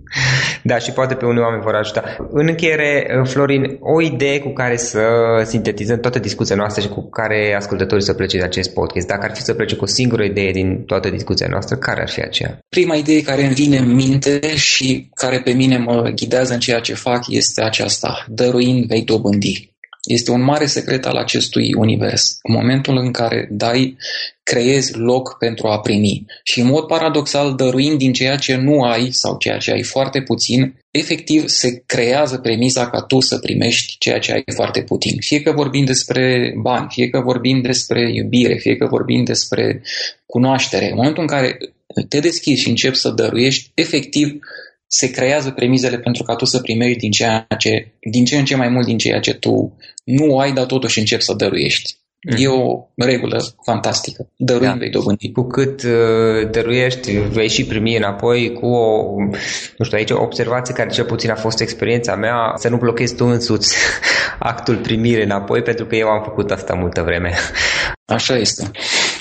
da, 0.62 0.78
și 0.78 0.92
poate 0.92 1.14
pe 1.14 1.26
unii 1.26 1.42
oameni 1.42 1.62
vor 1.62 1.74
ajuta. 1.74 2.16
În 2.30 2.46
încheiere, 2.48 3.22
Florin, 3.24 3.76
o 3.80 4.00
idee 4.00 4.40
cu 4.40 4.52
care 4.52 4.76
să 4.76 5.00
sintetizăm 5.44 6.00
toată 6.00 6.18
discuția 6.18 6.56
noastră 6.56 6.82
și 6.82 6.88
cu 6.88 7.08
care 7.08 7.54
ascultătorii 7.56 8.04
să 8.04 8.14
plece 8.14 8.38
de 8.38 8.44
acest 8.44 8.72
podcast. 8.72 9.06
Dacă 9.06 9.24
ar 9.24 9.34
fi 9.34 9.42
să 9.42 9.54
plece 9.54 9.76
cu 9.76 9.84
o 9.84 9.86
singură 9.86 10.24
idee 10.24 10.50
din 10.50 10.82
toată 10.84 11.10
discuția 11.10 11.46
noastră, 11.50 11.76
care 11.76 12.00
ar 12.00 12.08
fi 12.08 12.20
aceea? 12.20 12.58
Prima 12.68 12.94
idee 12.94 13.22
care 13.22 13.44
îmi 13.44 13.54
vine 13.54 13.76
în 13.76 13.94
minte 13.94 14.56
și 14.56 15.08
care 15.14 15.40
pe 15.44 15.52
mine 15.52 15.78
mă 15.78 16.12
ghidează 16.14 16.52
în 16.52 16.60
ceea 16.60 16.80
ce 16.80 16.94
fac 16.94 17.24
este 17.28 17.62
aceasta. 17.62 18.24
Dăruind 18.28 18.86
vei 18.86 19.02
dobândi. 19.02 19.69
Este 20.04 20.30
un 20.30 20.42
mare 20.42 20.66
secret 20.66 21.06
al 21.06 21.16
acestui 21.16 21.74
univers. 21.74 22.38
În 22.42 22.54
momentul 22.54 22.96
în 22.96 23.10
care 23.10 23.48
dai, 23.50 23.96
creezi 24.42 24.96
loc 24.96 25.36
pentru 25.38 25.66
a 25.66 25.80
primi. 25.80 26.24
Și 26.42 26.60
în 26.60 26.66
mod 26.66 26.86
paradoxal, 26.86 27.54
dăruind 27.54 27.98
din 27.98 28.12
ceea 28.12 28.36
ce 28.36 28.56
nu 28.56 28.82
ai 28.82 29.10
sau 29.10 29.36
ceea 29.36 29.58
ce 29.58 29.70
ai 29.70 29.82
foarte 29.82 30.22
puțin, 30.22 30.74
efectiv 30.90 31.48
se 31.48 31.82
creează 31.86 32.38
premisa 32.38 32.90
ca 32.90 33.00
tu 33.00 33.20
să 33.20 33.38
primești 33.38 33.96
ceea 33.98 34.18
ce 34.18 34.32
ai 34.32 34.44
foarte 34.54 34.82
puțin. 34.82 35.16
Fie 35.20 35.40
că 35.42 35.52
vorbim 35.52 35.84
despre 35.84 36.54
bani, 36.56 36.86
fie 36.90 37.08
că 37.08 37.20
vorbim 37.20 37.60
despre 37.60 38.12
iubire, 38.12 38.54
fie 38.54 38.76
că 38.76 38.86
vorbim 38.86 39.24
despre 39.24 39.82
cunoaștere. 40.26 40.88
În 40.88 40.96
momentul 40.96 41.22
în 41.22 41.28
care 41.28 41.58
te 42.08 42.20
deschizi 42.20 42.60
și 42.60 42.68
începi 42.68 42.96
să 42.96 43.10
dăruiești, 43.10 43.70
efectiv 43.74 44.38
se 44.92 45.10
creează 45.10 45.50
premizele 45.50 45.98
pentru 45.98 46.22
ca 46.22 46.34
tu 46.34 46.44
să 46.44 46.60
primești 46.60 46.98
din, 46.98 47.10
ceea 47.10 47.46
ce, 47.58 47.92
din 48.10 48.24
ce 48.24 48.36
în 48.38 48.44
ce 48.44 48.56
mai 48.56 48.68
mult 48.68 48.86
din 48.86 48.98
ceea 48.98 49.20
ce 49.20 49.34
tu 49.34 49.76
nu 50.04 50.38
ai, 50.38 50.52
dar 50.52 50.64
totuși 50.64 50.98
începi 50.98 51.22
să 51.22 51.34
dăruiești. 51.34 51.98
Mm. 52.28 52.36
E 52.38 52.48
o 52.48 52.86
regulă 52.94 53.44
fantastică. 53.64 54.28
Dăruind 54.36 54.72
da. 54.72 54.78
vei 54.78 54.90
dobândi. 54.90 55.32
Cu 55.32 55.42
cât 55.42 55.82
uh, 55.82 56.50
dăruiești, 56.50 57.12
vei 57.12 57.48
și 57.48 57.64
primi 57.64 57.96
înapoi 57.96 58.52
cu 58.52 58.66
o, 58.66 59.14
nu 59.76 59.84
știu, 59.84 59.96
aici 59.96 60.10
o 60.10 60.22
observație 60.22 60.74
care 60.74 60.90
cel 60.90 61.04
puțin 61.04 61.30
a 61.30 61.34
fost 61.34 61.60
experiența 61.60 62.14
mea, 62.14 62.52
să 62.56 62.68
nu 62.68 62.76
blochezi 62.76 63.14
tu 63.14 63.24
însuți 63.24 63.76
actul 64.38 64.76
primire 64.76 65.22
înapoi, 65.22 65.62
pentru 65.62 65.86
că 65.86 65.96
eu 65.96 66.08
am 66.08 66.22
făcut 66.22 66.50
asta 66.50 66.74
multă 66.74 67.02
vreme. 67.02 67.34
Așa 68.04 68.36
este. 68.36 68.70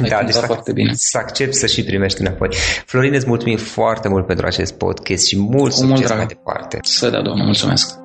Ai 0.04 0.10
da, 0.10 0.24
deci 0.24 0.36
foarte 0.36 0.72
bine. 0.72 0.92
să 0.96 1.18
accept 1.18 1.54
să 1.54 1.66
și 1.66 1.84
primești 1.84 2.22
înapoi. 2.22 2.50
Florin, 2.86 3.14
îți 3.14 3.28
mulțumim 3.28 3.58
foarte 3.58 4.08
mult 4.10 4.26
pentru 4.26 4.46
acest 4.46 4.74
podcast 4.74 5.28
și 5.28 5.38
mult 5.38 5.74
succes 5.74 6.10
mai 6.10 6.26
departe. 6.26 6.80
Să 6.82 7.10
dea, 7.10 7.22
domnul, 7.22 7.46
mulțumesc. 7.46 8.00